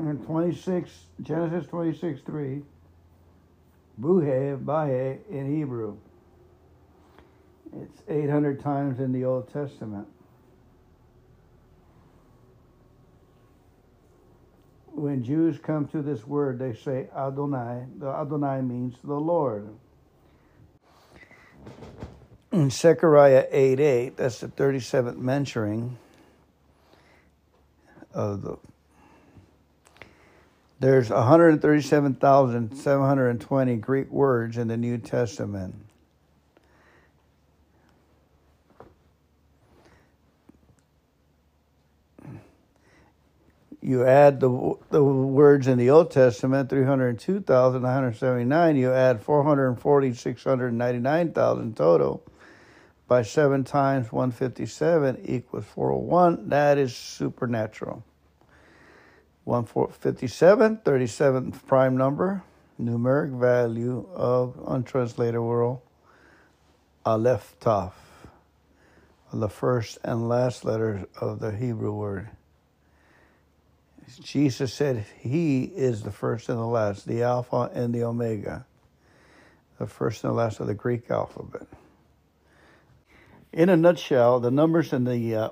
And 0.00 0.26
26, 0.26 0.90
Genesis 1.22 1.68
26 1.68 2.20
3, 2.22 2.62
Buhe, 4.00 4.64
Bahe 4.64 5.18
in 5.30 5.54
Hebrew. 5.54 5.96
It's 7.80 8.02
800 8.08 8.60
times 8.60 8.98
in 8.98 9.12
the 9.12 9.24
Old 9.24 9.52
Testament. 9.52 10.08
When 14.94 15.24
Jews 15.24 15.58
come 15.58 15.86
to 15.88 16.00
this 16.02 16.26
word, 16.26 16.58
they 16.58 16.74
say 16.74 17.08
Adonai. 17.16 17.84
The 17.98 18.08
Adonai 18.08 18.60
means 18.62 18.96
the 19.02 19.14
Lord. 19.14 19.68
In 22.52 22.68
Zechariah 22.70 23.46
8 23.50 23.80
8, 23.80 24.16
that's 24.16 24.40
the 24.40 24.48
37th 24.48 25.18
mentioning 25.18 25.98
of 28.12 28.42
the. 28.42 28.56
There's 30.78 31.10
137,720 31.10 33.76
Greek 33.76 34.10
words 34.10 34.58
in 34.58 34.68
the 34.68 34.76
New 34.76 34.98
Testament. 34.98 35.74
You 43.84 44.04
add 44.06 44.40
the 44.40 44.76
the 44.88 45.04
words 45.04 45.68
in 45.68 45.76
the 45.76 45.90
Old 45.90 46.10
Testament, 46.10 46.70
302,979, 46.70 48.76
you 48.76 48.90
add 48.90 49.22
440,699,000 49.22 51.76
total 51.76 52.22
by 53.06 53.20
7 53.20 53.64
times 53.64 54.10
157 54.10 55.20
equals 55.26 55.66
401. 55.66 56.48
That 56.48 56.78
is 56.78 56.96
supernatural. 56.96 58.02
157, 59.44 60.78
37th 60.78 61.66
prime 61.66 61.98
number, 61.98 62.42
numeric 62.80 63.38
value 63.38 64.08
of 64.14 64.58
untranslatable 64.66 65.82
Aleph 67.04 67.54
Taf, 67.60 67.92
the 69.30 69.50
first 69.50 69.98
and 70.02 70.26
last 70.26 70.64
letters 70.64 71.04
of 71.20 71.40
the 71.40 71.52
Hebrew 71.52 71.92
word. 71.92 72.30
Jesus 74.22 74.72
said 74.72 75.04
he 75.18 75.64
is 75.64 76.02
the 76.02 76.10
first 76.10 76.48
and 76.48 76.58
the 76.58 76.64
last, 76.64 77.06
the 77.06 77.22
Alpha 77.22 77.70
and 77.72 77.94
the 77.94 78.04
Omega, 78.04 78.66
the 79.78 79.86
first 79.86 80.24
and 80.24 80.32
the 80.32 80.34
last 80.34 80.60
of 80.60 80.66
the 80.66 80.74
Greek 80.74 81.10
alphabet. 81.10 81.66
In 83.52 83.68
a 83.68 83.76
nutshell, 83.76 84.40
the 84.40 84.50
numbers 84.50 84.92
in 84.92 85.04
the 85.04 85.34
uh, 85.34 85.48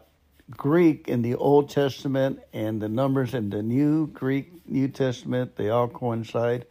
Greek 0.51 1.09
in 1.09 1.23
the 1.23 1.35
Old 1.37 1.71
Testament 1.71 2.41
and 2.53 2.81
the 2.81 2.89
numbers 2.89 3.33
in 3.33 3.51
the 3.51 3.63
New 3.63 4.09
Greek 4.09 4.69
New 4.69 4.89
Testament, 4.89 5.57
they 5.57 5.71
all 5.71 5.89
coincide. 5.89 6.67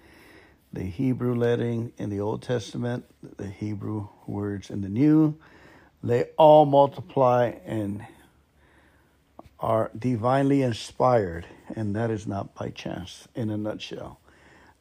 The 0.74 0.84
Hebrew 0.84 1.36
lettering 1.36 1.92
in 1.98 2.10
the 2.10 2.22
Old 2.22 2.44
Testament, 2.44 3.06
the 3.38 3.48
Hebrew 3.48 4.08
words 4.26 4.70
in 4.70 4.82
the 4.82 4.90
New, 4.90 5.38
they 6.04 6.26
all 6.38 6.66
multiply 6.66 7.54
and 7.66 8.06
are 9.62 9.92
divinely 9.98 10.64
inspired, 10.64 11.46
and 11.76 11.96
that 11.96 12.10
is 12.10 12.26
not 12.26 12.56
by 12.56 12.70
chance, 12.70 13.28
in 13.36 13.50
a 13.52 13.58
nutshell. 13.58 14.20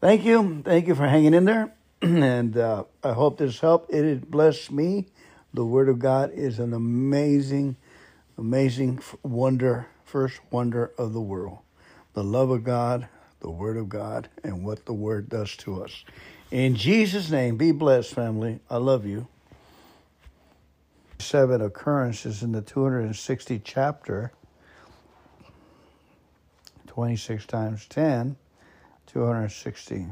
Thank 0.00 0.24
you. 0.24 0.62
Thank 0.64 0.86
you 0.88 0.94
for 0.94 1.06
hanging 1.06 1.34
in 1.34 1.44
there. 1.44 1.74
and 2.02 2.56
uh, 2.56 2.84
I 3.04 3.12
hope 3.12 3.38
this 3.38 3.60
helped. 3.60 3.92
It 3.92 4.04
has 4.04 4.20
blessed 4.20 4.72
me. 4.72 5.06
The 5.52 5.64
Word 5.64 5.90
of 5.90 5.98
God 5.98 6.32
is 6.32 6.58
an 6.58 6.72
amazing, 6.72 7.76
amazing 8.38 9.00
wonder, 9.22 9.88
first 10.04 10.40
wonder 10.50 10.92
of 10.96 11.12
the 11.12 11.20
world. 11.20 11.58
The 12.14 12.24
love 12.24 12.50
of 12.50 12.64
God, 12.64 13.08
the 13.40 13.50
Word 13.50 13.76
of 13.76 13.90
God, 13.90 14.28
and 14.42 14.64
what 14.64 14.86
the 14.86 14.94
Word 14.94 15.28
does 15.28 15.54
to 15.58 15.82
us. 15.82 16.04
In 16.50 16.74
Jesus' 16.74 17.30
name, 17.30 17.56
be 17.56 17.70
blessed, 17.70 18.14
family. 18.14 18.60
I 18.70 18.78
love 18.78 19.04
you. 19.04 19.28
Seven 21.18 21.60
occurrences 21.60 22.42
in 22.42 22.52
the 22.52 22.62
260 22.62 23.60
chapter 23.62 24.32
26 26.90 27.46
times 27.46 27.86
10, 27.86 28.36
260. 29.06 30.06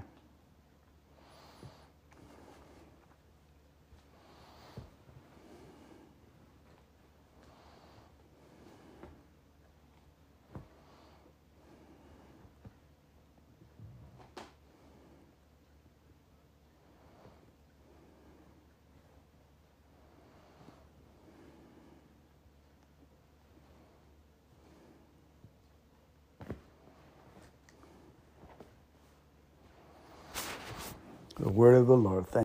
Word 31.58 31.76
of 31.76 31.88
the 31.88 31.96
Lord. 31.96 32.28
Thank 32.28 32.36